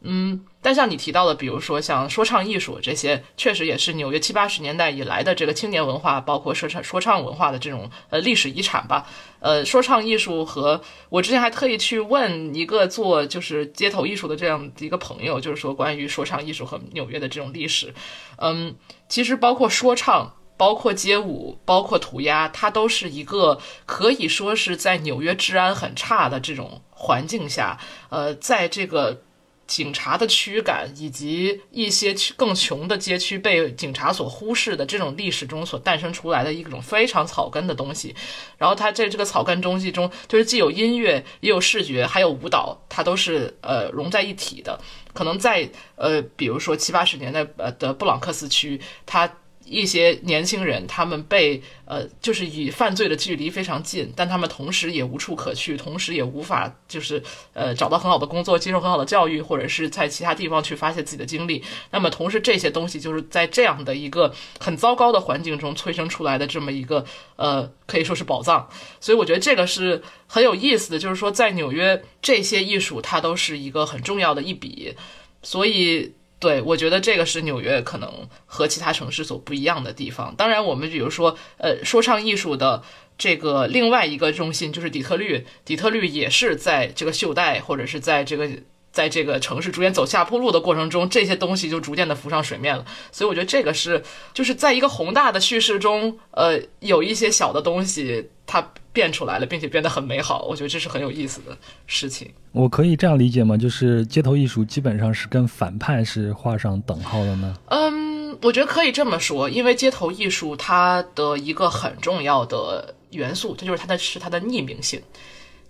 [0.00, 9.04] 嗯，但像你提到的，比如说像说唱艺术这些，确实也是纽约七八十年代以来的这个青年文化，包括说唱说唱文化的这种呃历史遗产吧。
[9.40, 17.92] 呃，说唱艺术和我之前还特意去问一个做就是街头艺术的这样的一个朋友，就是说关于说唱艺术和纽约的这种历史。
[18.36, 18.76] 嗯，
[19.08, 27.80] 其实包括说唱、包括街舞、包括涂鸦，它都是一个可以说是在纽约治安很差的这种环境下，
[28.10, 29.22] 呃，在这个。
[29.68, 38.16] 警察的驱赶，以及一些更穷的街区被警察所忽视的这种历史中所诞生出来的一种非常草根的东西，
[38.56, 44.80] 然后它在这个草根东西中，就是既有音乐，也有视觉，还有舞蹈，它都是呃融在一体的。
[45.12, 49.30] 可能在呃，比如说七八十年代呃的布朗克斯区，它。
[49.68, 61.62] 一些年轻人，他们被呃，就是与犯罪的距离非常近，但他们同时也无处可去，同时也无法就是呃找到很好的工作，接受很好的教育，或者是在其他地方去发泄自己的精力。
[61.90, 67.04] 那么，同时这些东西就是在这样的一个很糟糕的环境中催生出来的这么一个
[67.36, 68.68] 呃，可以说是宝藏。
[69.00, 74.94] 所以，我觉得这个是很有意思的，就是说在纽约，这些艺术它都是一个很重要的一笔。
[75.42, 76.14] 所以。
[76.40, 80.34] 对，我觉得这个是纽约可能和其他城市所不一样的地方。
[80.36, 82.82] 当然，我们比如说，呃，说唱艺术的
[83.16, 88.48] 这个另外一个中心就是底特律，底特律也是在这个袖带或者是在这个
[88.92, 92.84] 在这个城市逐渐走下坡路的过程中，这些东西就逐渐的浮上水面了。
[93.12, 94.02] 所以，我觉得这个是
[94.34, 98.72] 就是在一个宏大的叙事中，呃，有一些小的东西它。
[98.90, 102.28] 变出来了，并且变得很美好，我觉得这是很有意思的事情。
[102.50, 103.56] 我可以这样理解吗？
[103.56, 107.54] 就是街头艺术基本上是跟反叛是画上等号的呢？
[107.66, 115.00] 嗯，我觉得可以这么说，因为街头艺术它的一个很重要的元素，这就是它的是它的匿名性。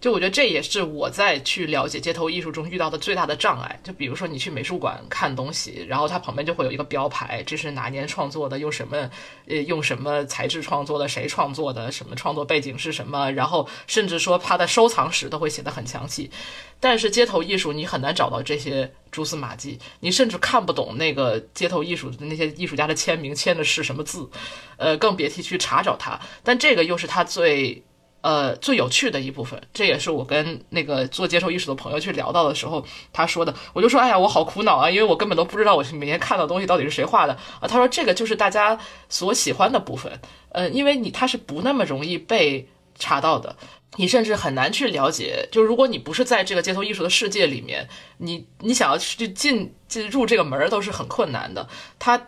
[0.01, 3.81] 就我觉得这也是我在去了解街头艺术中遇到的最大的障碍。
[3.83, 9.11] 就比如说你去美术馆看东西，然后它旁边就会有一个标牌，这是哪年创作的，用什么
[9.49, 16.31] 呃用什么材质创作的，谁创作的，什么创作背景是什么，然后甚至说它的收藏史都会写得很详细。
[16.79, 24.31] 但是街头艺术你很难找到这些蛛丝马迹，你甚至看不懂那个街头艺术的那些艺术家的签名签的是什么字，
[24.77, 26.21] 呃，更别提去查找它。
[26.45, 27.83] 但这个又是它最。
[28.21, 37.69] 呃，最有趣的一部分，这也是我跟那个做街头艺术的朋友去聊到的时候，他说的，我就说，哎呀，我好苦恼啊，因为我根本都不知道我每天看到东西到底是谁画的啊。
[37.69, 38.77] 他说，这个就是大家
[39.09, 43.57] 所喜欢的部分，呃，因为你他是不那么容易被查到的，
[43.97, 47.89] 你甚至很难去了解，就如果你不是在这个街头艺术的世界里面，
[48.19, 52.21] 你你想要去进进入这个门儿都是很困难的，他。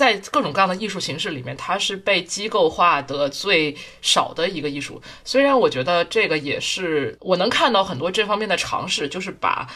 [0.00, 5.02] 在各种各样的艺术形式里面，它是被机构化的最少的一个艺术。
[5.26, 9.68] 虽然我觉得这个也是我能看到很多这方面的尝试，就是把，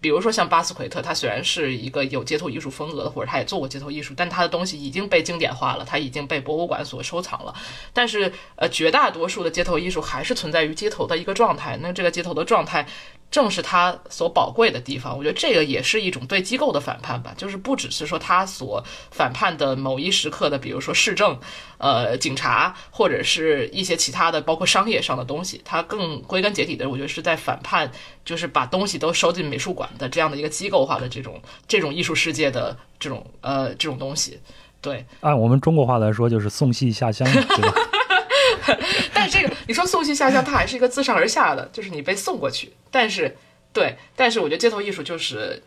[0.00, 7.52] 比如说像巴斯奎特，他虽然是一个有街头艺术风格的，或者他也做过街头艺术，但他的东西已经被经典化了，他已经被博物馆所收藏了。
[7.92, 11.76] 但是，呃，绝大多数的街头艺术还是存在于街头的一个状态。
[11.82, 12.86] 那这个街头的状态。
[13.30, 21.38] 正是他所宝贵的地方，我觉得这个也是一种对机构的反叛吧，就是不只是说他所反叛的某一时刻的，比如说市政、
[21.76, 27.90] 呃警察或者是一些其他的，包括商业上的东西，他更归根结底的，我觉得是在反叛，
[28.24, 34.40] 就是把东西都收进美术馆的这样的一个机构化的这种这种艺术世界的这种呃这种东西。
[34.80, 37.74] 对，按我们中国话来说，就是 送戏下乡，对吧？
[39.14, 42.72] 但是这个，你说送戏下乡，它还是一个自上而下的，就是你被送过去。
[42.90, 43.36] 但是，
[43.72, 45.62] 对，但是我觉得街头艺术就是，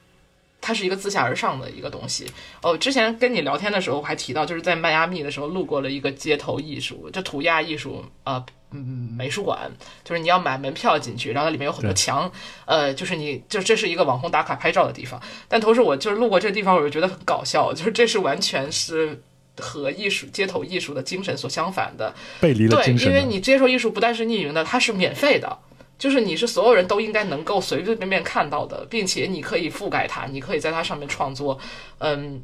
[0.60, 2.26] 它是一个自下而上的一个东西。
[2.62, 8.80] 哦，之前跟你聊天的时候，我还提到，就是在迈阿密的时候路过了一个街头艺术，就涂鸦艺术，呃，嗯，
[9.18, 9.72] 美术馆，
[10.04, 12.32] 就是你要买门票进去，然后它里面有很多墙，
[12.66, 15.22] 呃，就是你就这是一个网红打卡拍照的地方。
[15.48, 19.22] 但同时，我就是路过这个地方，我就觉得很搞笑，就是这是完全是。
[19.58, 23.08] 和艺术街头艺术的精神所相反的，背离了精神。
[23.08, 25.58] 对，因为你接受艺术不但是匿名的，它是免费的，
[26.00, 31.60] 就是你是所有人都应该能够随随便便看到的，并且你可以覆盖它，你可以在它上面创作。
[32.00, 32.44] 嗯，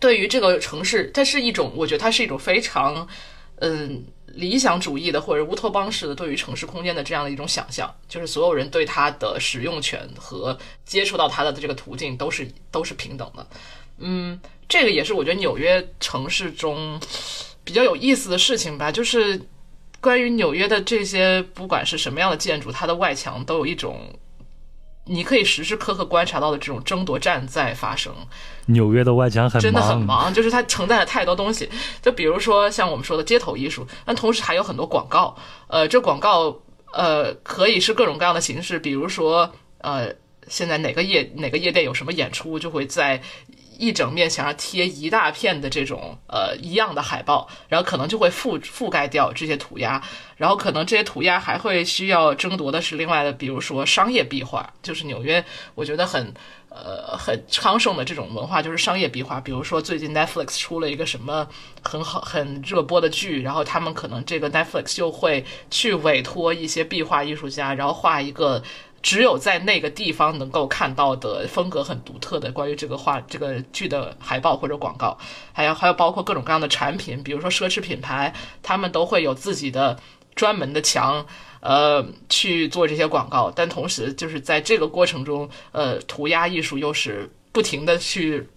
[0.00, 3.06] 对于这个城市，它是一种，我觉得它是一种非常
[3.56, 13.46] 嗯理想主义的或者乌托邦式的对于城市空间的这样的一种想象，就是所有人对它的使用权和接触到它的这个途径都是都是平等的。
[13.98, 14.38] 嗯。
[14.70, 17.00] 这个也是我觉得纽约城市中
[17.64, 19.40] 比较有意思的事情吧，就是
[19.98, 23.98] 关于纽约的这些，不管是什么样的建筑，它的外墙都有一种
[25.06, 28.14] 你可以时时刻刻观察到的这种争夺战在发生。
[28.66, 31.66] 纽约的外墙很真的很忙，就是它承载了太多东西。
[32.02, 35.34] 就比如说像我们说的街头艺术，但同时还有很多广告。
[35.68, 36.54] 呃，这广告
[36.92, 40.12] 呃可以是各种各样的形式，比如说呃
[40.46, 43.22] 现在哪个夜哪个夜店有什么演出，就会在。
[43.78, 50.02] 一整面墙上贴一大片的这种呃一样的海报，然后可能就会覆覆盖掉这些涂鸦，
[50.36, 55.42] 然后可能这些涂鸦还会需要争夺的是另外的，比如说商业壁画，就是纽约
[55.76, 56.34] 我觉得很
[56.68, 61.48] 呃很昌盛的这种文化就是商业壁画，比如说最近 Netflix 出了一个什么
[61.82, 68.60] 很好很热播的剧，然后他们可能这个 Netflix 就会去委托一些壁画艺术家，然后画一个。
[69.00, 75.16] 只有在那个地方能够看到的风格很独特的关于这个画这个剧的海报或者广告，
[75.52, 79.98] 还有还有包括各种各样的产品，比如说奢侈品牌，他们都会有自己的
[80.34, 81.24] 专门的墙，
[81.60, 83.52] 呃，去做这些广告。
[83.54, 88.48] 但同时，就是在这个过程中，呃，涂鸦艺术又是不停的去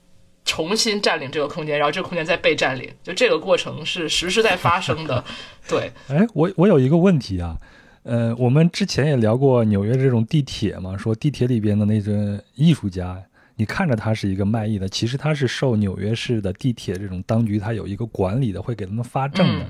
[0.44, 5.24] 重新占领这个空间，然后这个空间在被占领，就这个过程是实时在发生的。
[5.68, 7.58] 对，哎，我我有一个问题啊。
[8.04, 13.22] 呃，我们之前也聊过纽约这种地铁嘛，说地铁里边的那些艺术家，
[13.56, 19.66] 你看着他是一个卖艺的，其实他是受纽约市的地铁这种当局他有一个管理的，会给他们发证的。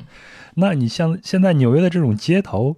[0.56, 2.76] 那你像现在纽约的这种街头，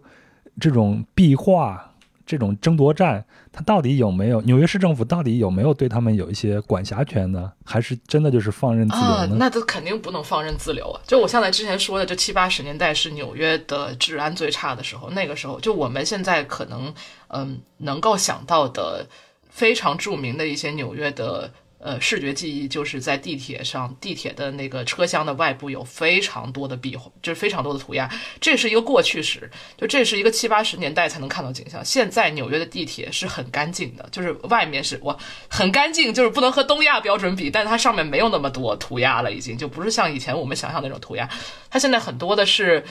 [0.59, 1.92] 这种壁画。
[2.25, 4.41] 这种争夺战，它到底有没有？
[4.41, 7.51] 纽约市政府到底有没有对他们有一些管辖权呢？
[7.65, 9.35] 还是真的就是放任自流呢？
[9.37, 11.01] 那这肯定不能放任自流啊！
[11.05, 16.93] 就我像在之前说的，就七八十年代是纽约的治安最差的时候，那个时候就我们现在可能
[17.27, 19.07] 嗯能够想到的
[19.49, 21.51] 非常著名的一些纽约的。
[21.83, 28.09] 呃，视觉记忆就是在地铁上，地铁的那个车厢的外部有非常多的壁画，就是非常多的涂鸦。
[28.39, 31.83] 这是一个过去时，就这是一个七八十年代才能看到景象。
[31.83, 35.17] 现在纽约的地铁是很干净的，就是外面是哇
[35.49, 41.29] 很干净，就是不能和东亚标准比，但是它上面没有那么多涂鸦了，已经就不是像以前我们想象那种涂鸦。
[41.69, 42.85] 它现在很多的是。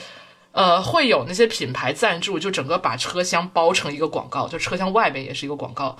[0.55, 5.97] 呃，会有那些品牌赞助，就整个把车厢包成一个广告，就车厢外面也是一个广告。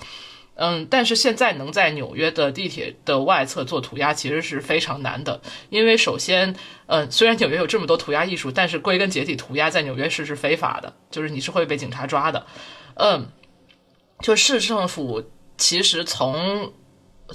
[0.56, 5.40] 嗯，但是现在能在纽约的地铁的外侧做涂鸦，其实是非常难的。
[5.68, 6.54] 因为首先，
[6.86, 12.46] 嗯，虽然纽约有这么多涂鸦艺术，但是归根结底，涂鸦在纽约市是非法的，就是你是会被警察抓的。
[12.94, 13.26] 嗯，
[14.20, 15.24] 就市政府
[15.58, 16.72] 其实从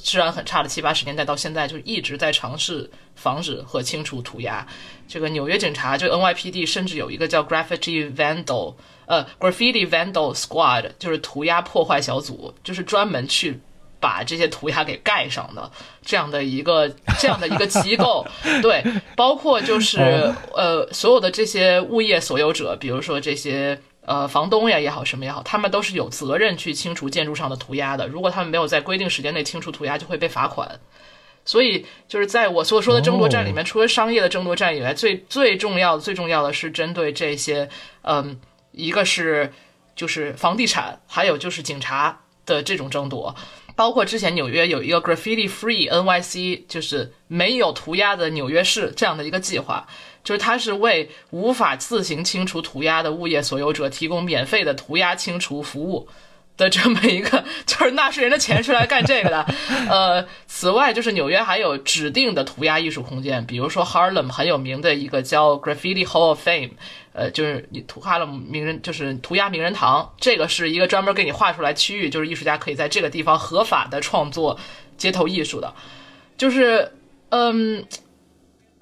[0.01, 4.65] 治安很差的七八十年代到现在，就一直在尝试防止和清除涂鸦。
[5.09, 8.75] 这个纽约警察，就 NYPD，甚至有一个叫 Graffiti Vandal。
[9.09, 13.59] 呃，Graffiti Vandal Squad 就是涂鸦破坏小组，就是专门去
[13.99, 15.71] 把这些涂鸦给盖上的
[16.03, 16.87] 这样的一个
[17.17, 18.23] 这样的一个机构。
[18.61, 18.83] 对，
[19.15, 19.99] 包括就是
[20.55, 28.07] 呃，所有的这些物业所有者，比如说这些呃房东呀也好，什么也好，他们都是有责任去清除建筑上的涂鸦的。
[28.07, 30.79] 如果他们没有在规定时间内清除涂鸦，就会被罚款。
[31.45, 37.67] 所以就是在我所说的争夺战里面，除了商业的争夺战以外，最最重要、最重要的是针对这些
[38.03, 38.39] 嗯。
[38.71, 39.51] 一个是
[39.95, 43.35] 就是房地产，还有就是警察的这种争夺，
[43.75, 49.87] 包括之前纽约有一个 Graffiti Free NYC，就是没有涂鸦的纽约市这样的一个计划，
[50.23, 56.07] 就是它是为无法自行清除涂鸦的物业所有者提供免费的涂鸦清除服务。
[56.59, 59.45] 的这么一个， 就是纳税人的钱是来干这个的。
[59.89, 66.71] 呃，此外，就是纽约还有指定的涂鸦艺术空间，比如说 Harlem 很有名的一个叫 Graffiti Hall of Fame，
[67.19, 74.57] 呃，就是你涂哈了名人，就是涂鸦名人堂，这个是一个专门给你画出来区域，就是艺术家可以在这个地方合法的创作
[74.97, 75.73] 街头艺术的，
[76.37, 76.93] 就是
[77.29, 77.85] 嗯。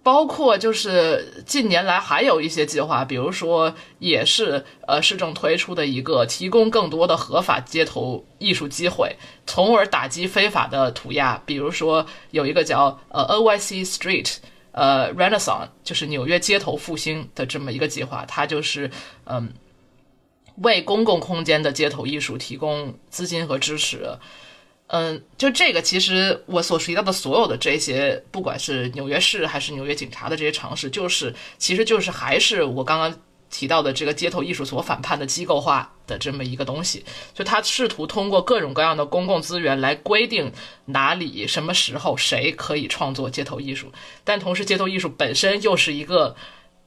[0.04, 11.42] 包括就是近年来还有一些计划，比如说也是呃市政推出的一个提供更多的合法街头艺术机会，从而打击非法的涂鸦。
[11.46, 14.38] 比如说有一个叫呃 NYC Street
[14.78, 18.92] 呃 Renaissance，就是纽约街头复兴的这么一个计划，它就是
[19.26, 19.52] 嗯
[20.58, 24.20] 为公共空间的街头艺术提供资金和支持。
[24.90, 33.20] 嗯，就这个，其实我所提到的所有的这些，不管是纽约市还是纽约警察的这些尝试，就是，其实就是还是我刚刚
[33.50, 37.04] 提到的这个街头艺术所反叛的机构化的这么一个东西。
[37.34, 40.52] 就他试图通过各种各样的公共资源来规定
[40.86, 43.92] 哪里、什么时候谁可以创作街头艺术，
[44.24, 46.36] 但同时街头艺术本身又是一个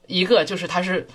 [0.07, 1.07] 一个，就是它是。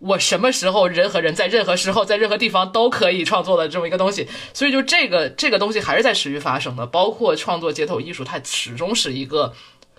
[0.00, 9.52] 我什么时候人和人在任何时候在任何地方都可以创作的这么一个东西，所以就这个这个东西还是在持续发生的，包括创作街头艺术，它始终是一个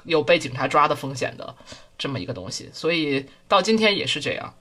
[0.06, 1.54] 有被警察抓的风险的
[1.98, 4.54] 这么一个东西，所以到今天也是这样，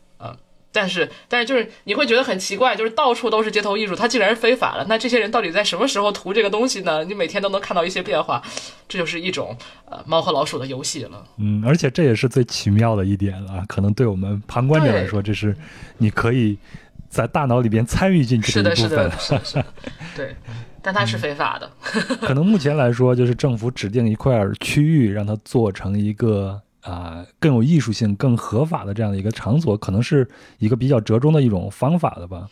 [0.70, 4.84] 但是，但是就是你会觉得很奇怪，就是到处都是街头艺术，它既然是非法了。
[4.88, 7.02] 那这些人到底在什么时候涂这个东西呢？
[7.04, 8.42] 你每天都能看到一些变化，
[8.86, 9.56] 这就是一种
[9.86, 11.24] 呃猫和老鼠的游戏了。
[11.38, 13.64] 嗯，而且这也是最奇妙的一点了。
[13.66, 15.56] 可能对我们旁观者来说，这是
[15.96, 16.56] 你可以
[17.08, 19.10] 在大脑里边参与进去的一部分。
[19.18, 19.66] 是的，是的，
[20.14, 20.36] 对。
[20.80, 21.68] 但它是非法的。
[22.20, 26.60] 可能目前来说，就是政府指定一块区域，让它做成一个。
[26.82, 32.48] 啊，更有艺术性、更合法的这样的一个场所，可能是一个比较折中的一种方法的吧？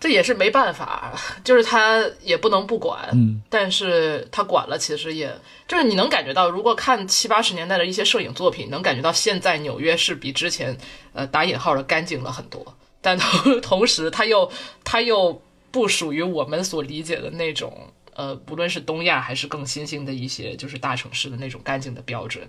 [0.00, 5.34] 这也是没办法， 就是他也不能不管，嗯，但是他管了，其实也
[5.66, 10.76] 就是你能感觉到，如果看七八十年代的一些摄影作品，能感觉到现在纽约是比之前
[11.14, 14.50] 呃打引号的干净了很多，但同 同时，他又
[14.84, 15.40] 他又
[15.70, 17.72] 不属于我们所理解的那种
[18.14, 22.46] 呃，不论是东亚还是更新兴的一些就是大城市的那种干净的标准。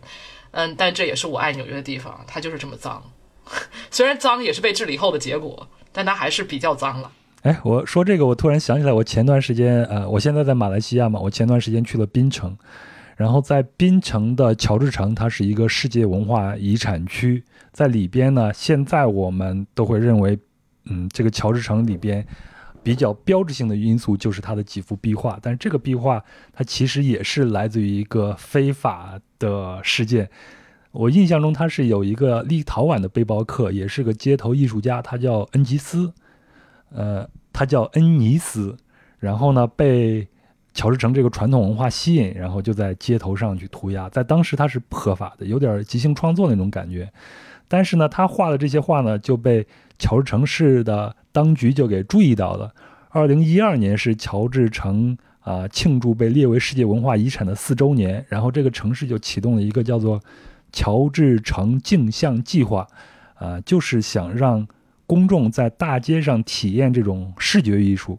[0.57, 3.03] 嗯，但这也是我爱纽约的地方，它就是这么脏。
[3.91, 7.11] 虽然脏也是被治理后的结果，但它还是比较脏了。
[7.41, 12.57] 哎，我说这个，我突然想起来，我前段时间，呃，我现在在马来西亚嘛，我前段时间去了槟城，
[13.17, 17.43] 然后在槟城的乔治城，它是一个世界文化遗产区，
[17.73, 20.39] 在里边呢，现在我们都会认为，
[20.85, 22.25] 嗯，这个乔治城里边。
[22.85, 30.29] 比较标志性的因素就是它的几幅壁画，但是这个壁画它其实也是来自于一个非法的事件。
[30.91, 36.13] 我印象中他是有一个立陶宛的背包客，也是个街头艺术家，他叫恩吉斯，
[36.91, 38.77] 呃，他叫恩尼斯。
[39.17, 40.27] 然后呢，被
[40.75, 44.07] 乔治城这个传统文化吸引，然后就在街头上去涂鸦。
[44.09, 47.11] 在当时他是不合法的，有点即兴创作那种感觉。
[47.67, 49.65] 但是呢，他画的这些画呢，就被
[49.97, 52.73] 乔治城市的当局就给注意到了。
[53.09, 60.17] 二零一二年是乔治城啊庆祝被列为世界文化遗产的四周年，然后这个城市就启动了一个叫做
[60.71, 62.87] 乔治城镜像计划，
[63.33, 64.65] 啊，就是想让
[65.05, 68.17] 公众在大街上体验这种视觉艺术，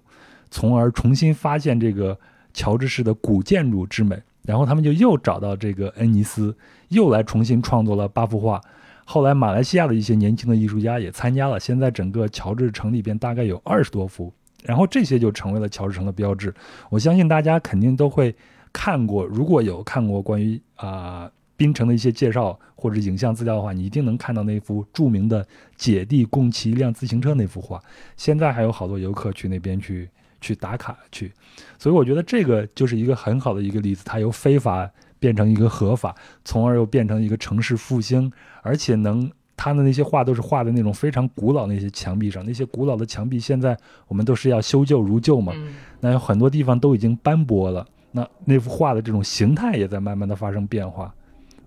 [0.50, 2.18] 从而重新发现这个
[2.52, 4.20] 乔治市的古建筑之美。
[4.44, 6.56] 然后他们就又找到这个恩尼斯，
[6.90, 8.60] 又来重新创作了八幅画。
[9.08, 14.32] 后来马来西亚的一些年轻的艺术家也参加了，现在整个乔治城里边大概有二十多幅，
[14.64, 16.52] 然后这些就成为了乔治城的标志。
[16.90, 18.34] 我相信大家肯定都会
[18.72, 25.46] 看过，如果有看过关于啊槟城的一些介绍或者影像资料的话，你一定能看到那幅著名的
[25.76, 27.80] 姐弟共骑一辆自行车那幅画。
[28.16, 30.10] 现在还有好多游客去那边去
[30.40, 31.32] 去打卡去，
[31.78, 34.90] 所以我觉得这个就是一个很好的一个例子，它由非法。
[35.18, 36.14] 变成一个合法，
[36.44, 38.30] 从而又变成一个城市复兴，
[38.62, 43.76] 而且能他的那些画都是画的那种非常古老那些墙壁上，那些古老的墙壁现在
[44.08, 45.52] 我们都是要修旧如旧嘛，
[46.00, 51.14] 那有很多地方都已经斑驳了，那那幅画的这种形态也在慢慢的发生变化，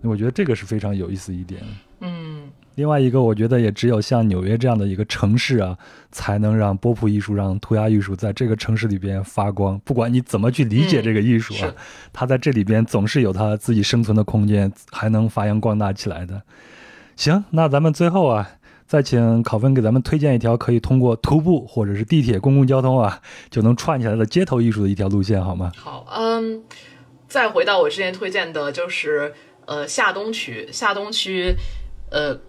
[0.02, 1.60] 我觉得这个是非常有意思一点。
[2.00, 2.48] 嗯。
[2.76, 5.76] 另外一个，我觉得也只有像纽约这样的一个城市啊，
[6.12, 9.78] 才能让波普艺术、让涂鸦艺术在这个城市里边发光。
[9.84, 11.74] 不管你怎么去理解这个艺术啊，
[12.12, 16.40] 它在这里边总是有它自己生存的空间，还能发扬光大起来的。
[17.16, 18.48] 行，那咱们最后啊，
[18.86, 23.20] 再请考分给咱们推荐一条可以通过徒步或者是地铁、公共交通啊，
[23.50, 25.70] 就能串起来的街头艺术的一条路线，好吗？
[25.76, 26.62] 好，嗯，
[27.28, 29.34] 再回到我之前推荐的，就是
[29.66, 31.56] 呃下东区，下东区，
[32.10, 32.40] 呃。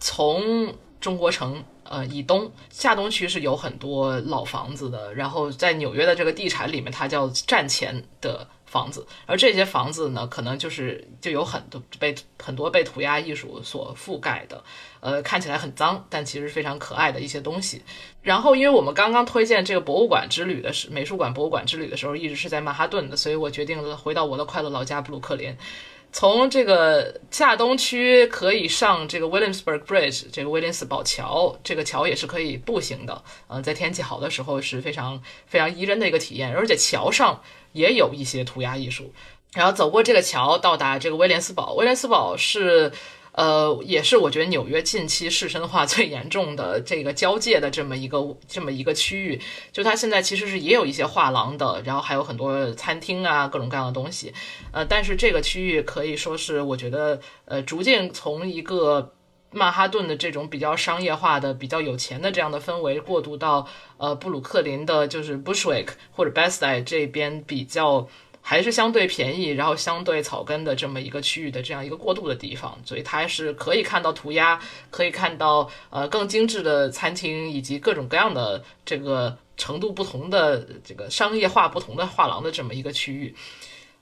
[0.00, 14.64] 从中国城呃以东下东区是有很多老房子的，然后在纽约的这个地产里面，它叫站前的房子，而这些房子呢，可能就是就有很多被很多被涂鸦艺术所覆盖的，
[15.00, 17.82] 呃，看起来很脏，但其实非常可爱的一些东西。
[18.22, 25.54] 然后，因为我们刚刚推荐这个博物馆之旅的是美术馆博物馆之旅的时候，一直是在曼哈顿的，所以我决定了回到我的快乐老家布鲁克林。
[26.14, 33.24] 从这个下东区可以上这个 Williamsburg Bridge，这个威廉斯堡桥，这个桥也是可以步行的。
[33.48, 37.42] 嗯，在天气好的时候是非常非常宜人的一个体验，而且桥上
[37.72, 39.12] 也有一些涂鸦艺术。
[39.54, 41.74] 然后走过这个桥，到达这个威廉斯堡。
[41.74, 42.92] 威廉斯堡是。
[43.36, 49.40] 呃，也是我觉得纽约近期市深化最严重的这个交界的这么一个 这么一个区域，
[49.72, 54.32] 就它现在其实是也有一些画廊的，然后还有很多餐厅啊，各种各样的东西。
[54.70, 59.12] 呃，但是这个区域可以说是我觉得呃，逐渐从一个
[59.50, 63.66] 曼哈顿的这种比较商业化的、比较有钱的这样的氛围，过渡到
[63.96, 68.08] 呃布鲁克林的，就是 Bushwick 或者 Best-Side 这边比较。
[68.46, 74.60] 还是相对便宜，然后相对草根的这么一个区域的这样一个过渡的地方，所以它是可以看到涂鸦，
[74.90, 83.34] 可以看到呃更精致的餐厅，以及各种各样的这个程度不同的这个商业化不同的画廊的这么一个区域，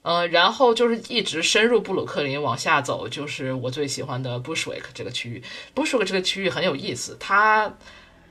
[0.03, 5.41] 呃，然后就是一直深入布鲁克林往下走，就是我最喜欢的 Bushwick 这个区域。
[5.73, 7.73] Bushwick 这个区域很有意思，它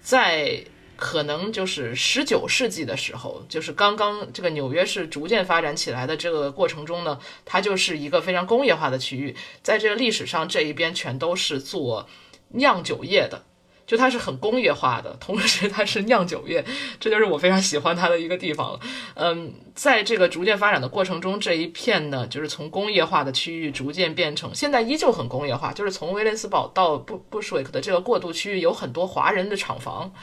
[0.01, 0.65] 在。
[1.03, 9.35] 可能就是十九世纪的时候，就是刚刚这个纽约市逐渐发展起来的这个过程中呢，它就是一个非常工业化的区域。
[9.63, 12.07] 在这个历史上，这一边全都是做
[12.49, 13.45] 酿酒业的，
[13.87, 16.63] 就它是很工业化的，同时它是酿酒业，
[16.99, 18.79] 这就是我非常喜欢它的一个地方了。
[19.15, 30.13] 嗯，在这个逐渐发展的过程中，这一片呢，就是从工业化的区域逐渐变成现在依旧很工业化，就是从威廉斯堡到布布什维克的这个过渡区域有很多华人的厂房。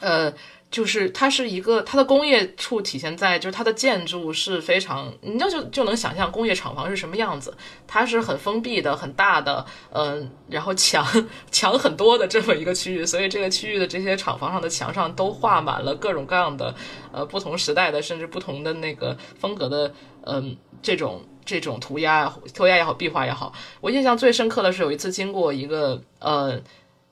[0.00, 0.32] 呃，
[0.70, 7.56] 就是它是一个，它的工业处体现在，就是它的建筑是非常，你就就就能想象工业厂房是什么样子，
[7.86, 11.04] 它是很封闭的、很大的，嗯，然后墙
[11.50, 16.74] 墙很多的这么一个区域，所以这个区域的这些厂房上的墙上都画满了各种各样的，
[17.12, 26.60] 呃，不同时代的，甚至不同的那个风格的，嗯，这种这种涂鸦，涂鸦也好，壁画也好，我印象最深刻的是有一次经过一个，呃，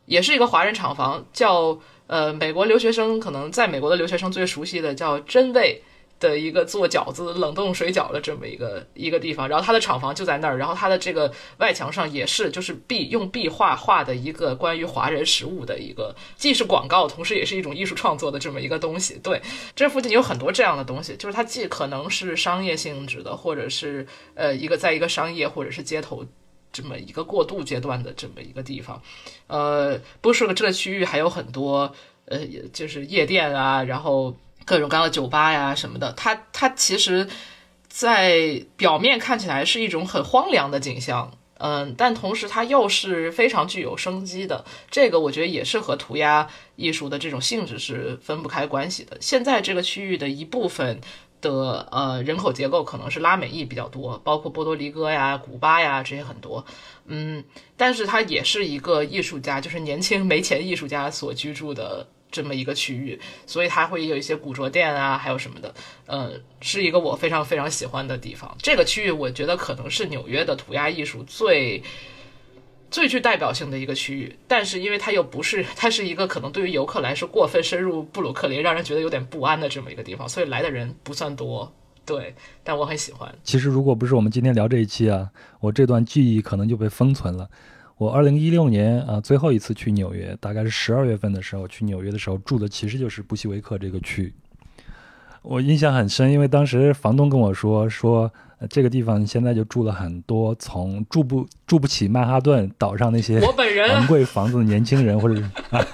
[0.06, 1.77] 也是一个华人厂房，叫。
[2.09, 5.80] 呃，美国留学生可能在美国的留学生最熟悉的叫真味
[6.18, 19.20] 的一个做饺子、冷冻水饺的这么一个一个地方，然后它的厂房就在那儿，然后它的这个外墙上也是就是壁用壁画画的一个关于华人食物的一个，既是广告，同时也是一种艺术创作的这么一个东西。
[19.22, 19.40] 对，
[19.76, 24.05] 这附近有很多这样的东西，就是它既可能是商业性质的，或者是
[24.35, 26.24] 呃一个在一个商业或者是街头。
[26.79, 29.03] 这么一个过渡阶段的这么一个地方，
[29.49, 31.93] 呃，不是这个区域还有很多，
[32.27, 32.39] 呃，
[32.73, 36.13] 就是夜店啊，然后各种各样的酒吧呀什么的。
[36.13, 37.29] 它它其实，
[37.89, 44.65] 在表面看起来是一种很荒凉的景象，嗯，但同时它又是非常具有生机的。
[44.89, 46.47] 这个我觉得也是和涂鸦
[46.77, 49.19] 艺术的这种性质是分不开关系的。
[49.21, 51.01] 现在这个区域的一部分。
[51.40, 56.65] 的呃人口结构可能是拉美裔比较多，包括波多黎各呀、古巴呀这些很多，
[57.06, 57.44] 嗯，
[57.77, 65.74] 但是它也是一个艺术家，就是年轻 没钱艺术家所居住的这么一个区域，所以它会有一些古着店啊，还有什么的，
[66.06, 68.56] 嗯，是一个我非常非常喜欢的地方。
[68.60, 71.82] 这个区域我觉得可能是纽约的涂鸦艺术最
[72.90, 81.70] 最具代表性的一个区域，但是因为它又不是，它是一个可能对于游客来说过分深入布鲁克林，让人觉得有点不安的这么一个地方，所以来的人不算多。
[82.06, 82.35] 对，
[82.65, 83.32] 但我很喜欢。
[83.44, 87.47] 其实如果不是我们今天聊这一期啊，我这段记忆可能就被封存了。
[87.98, 94.32] 我二零一六年啊最后一次去纽约，大概是十二月份的时候去纽约的时候住的其实就是布希维克这个区。
[95.43, 98.32] 我印象很深，因为当时房东跟我说说。
[98.68, 105.44] 这个地方现在就住了很多从住不住不起曼哈顿岛上那些昂贵房子的年轻人，或者是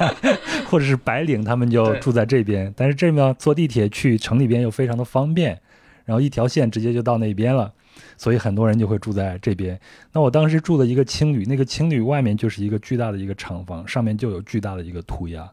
[0.64, 2.72] 或者是白领，他们就住在这边。
[2.74, 5.60] 但是这边坐地铁去城里边又非常的方便，
[6.06, 7.70] 然后一条线直接就到那边了，
[8.16, 9.78] 所以很多人就会住在这边。
[10.12, 15.46] 那我当时住的一个青旅，那个青旅外面就是一个巨大的一个厂房，上面就有巨大的一个涂鸦。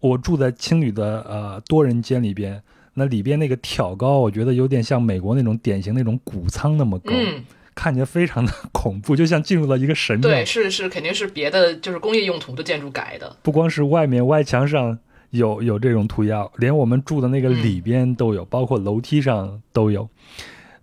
[0.00, 2.62] 我住在青旅的呃多人间里边。
[2.98, 7.42] 那里边那个挑高，我觉得有点像美国那种典型那种谷仓那么高，嗯
[7.74, 10.28] 看起来非常的 恐怖，就像进入了一个神庙。
[10.28, 13.36] 对，是是，肯定是别的，就是工业用途的建筑改的。
[13.40, 14.98] 不光是外面外墙上
[15.30, 20.08] 有有这种涂鸦，连我们住的那个里边都有，包括楼梯上都有。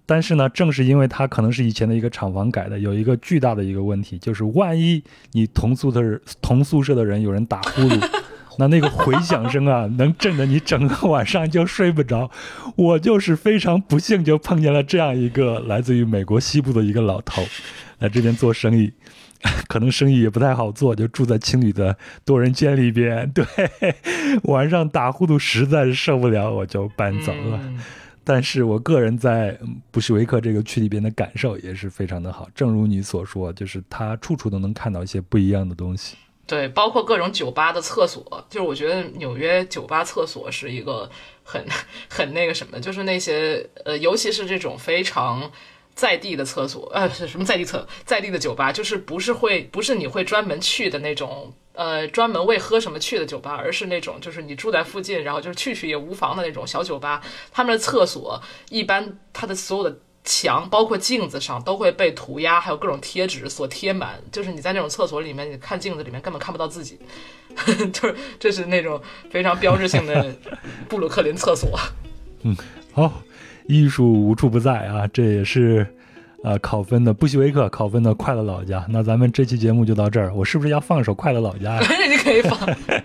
[0.06, 8.10] 但是呢，正是因为它可能是以前的一个厂房改的，有一个巨大的一个问题，就是万一你同宿舍同宿舍的人有人打呼噜。
[8.58, 12.30] 那那个回响声啊， 能震得你整个晚上就睡不着。
[12.76, 17.44] 我就是非常不幸，就碰见了这样一个来自于美国西部的一个老头，
[18.00, 18.92] 来这边做生意，
[19.68, 23.30] 可能生意也不太好做，就住在青旅的多人间里边。
[23.34, 23.46] 对，
[24.44, 27.60] 晚上打呼噜实在是受不了，我就搬走了。
[28.28, 29.56] 但是我个人在
[29.92, 32.50] 布什维克这个区里边的感受也是非常的好。
[32.56, 36.16] 正如你所说，就是他处处都能看到一些不一样的东西。
[36.48, 41.10] 对，包括各种酒吧的厕所，就是我觉得纽约酒吧厕所是一个
[41.44, 41.66] 很
[42.08, 45.52] 很那个什么，就是那些呃，尤其是这种非常
[45.96, 58.40] 在地的厕所，呃，是什么在地厕，在地的酒吧，就是不是会不是你会专门去的那种，呃，专门为喝什么去的酒吧，而是那种就是你住在附近，然后就是去去也无妨的那种小酒吧，他们的厕所
[58.70, 59.98] 一般它的所有的。
[60.26, 64.20] 墙包括镜子上都会被涂鸦，还有各种贴纸所贴满。
[64.32, 67.00] 就是你在那种厕所里面，你看镜子里面根本看不到自己，
[67.94, 69.00] 就是这是那种
[69.30, 70.36] 非常标志性的
[70.90, 71.80] 布鲁克林厕所。
[72.42, 72.56] 嗯，
[72.92, 73.22] 好，
[73.68, 75.96] 艺术无处不在啊，这也是。
[76.46, 78.86] 呃，考分的布希维克，考分的快乐老家。
[78.88, 81.82] 那咱们这期节目就到这儿，我是不是要放首快乐老家呀？
[82.08, 82.56] 你可以放。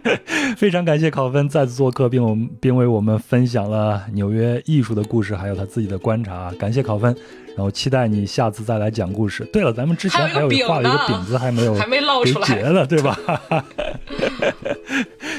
[0.59, 6.53] 非常感谢考分再次做客，并我们并为我们分享了纽约艺术的故事，还有他自己的观察。
[6.59, 7.17] 感谢考分，
[7.57, 9.43] 然后期待你下次再来讲故事。
[9.51, 13.19] 对了，咱们之前还有画了一个饼子，还没有 还没烙出来，结了，对吧？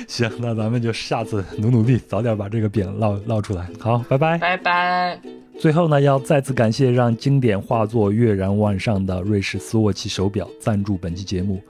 [0.07, 3.68] 行，那咱们就下次努努力，早点把这个饼烙烙出来。
[3.80, 5.19] 好，拜拜，拜拜。
[5.62, 11.62] 最后呢，要再次感谢让经典画作跃然万上的瑞士斯沃琪手表赞助本期节目。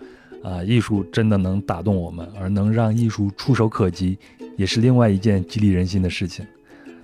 [0.41, 4.18] 啊，艺术真的能打动我们，而能让艺术触手可及，
[4.55, 6.45] 也是另外一件激励人心的事情。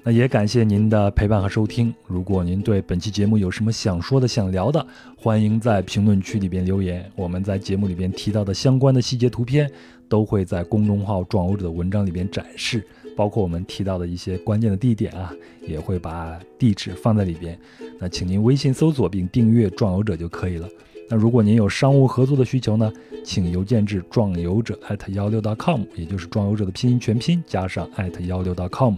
[0.02, 1.94] 那也感谢您的陪伴和收听。
[2.08, 4.88] 如果您对本期节目有什么想说的、想聊的，
[5.18, 7.04] 欢迎在评论区里边留言。
[7.18, 9.70] 我们在节目里边提到的相关的细节图片，
[10.08, 12.82] 都会在公众号“壮游者”的文章里边展示。
[13.18, 15.34] 包括我们提到的一些关键的地点啊，
[15.68, 17.60] 也会把地址放在里边。
[18.00, 20.70] 那请您微信搜索并订阅“壮游者”就可以了。
[21.10, 28.96] 那如果您有商务合作的需求呢，请邮件至壮游者艾特幺六 .com，也就是壮游者的拼音全拼加上艾特幺六 .com，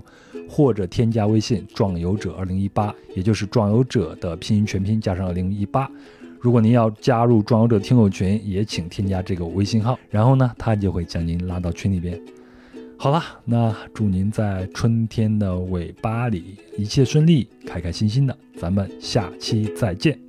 [0.50, 5.90] 或者添加微信“壮游者二零一八”，也就是壮游者的拼音全拼加上二零一八。
[6.42, 12.20] 如果您要加入壮游者听友群，也请添加这个微信号，然后呢，他就会将您拉到群里边。
[13.02, 18.38] 好了，那祝您在春天的尾巴里一切顺利，开开心心的。
[18.58, 20.29] 咱们下期再见。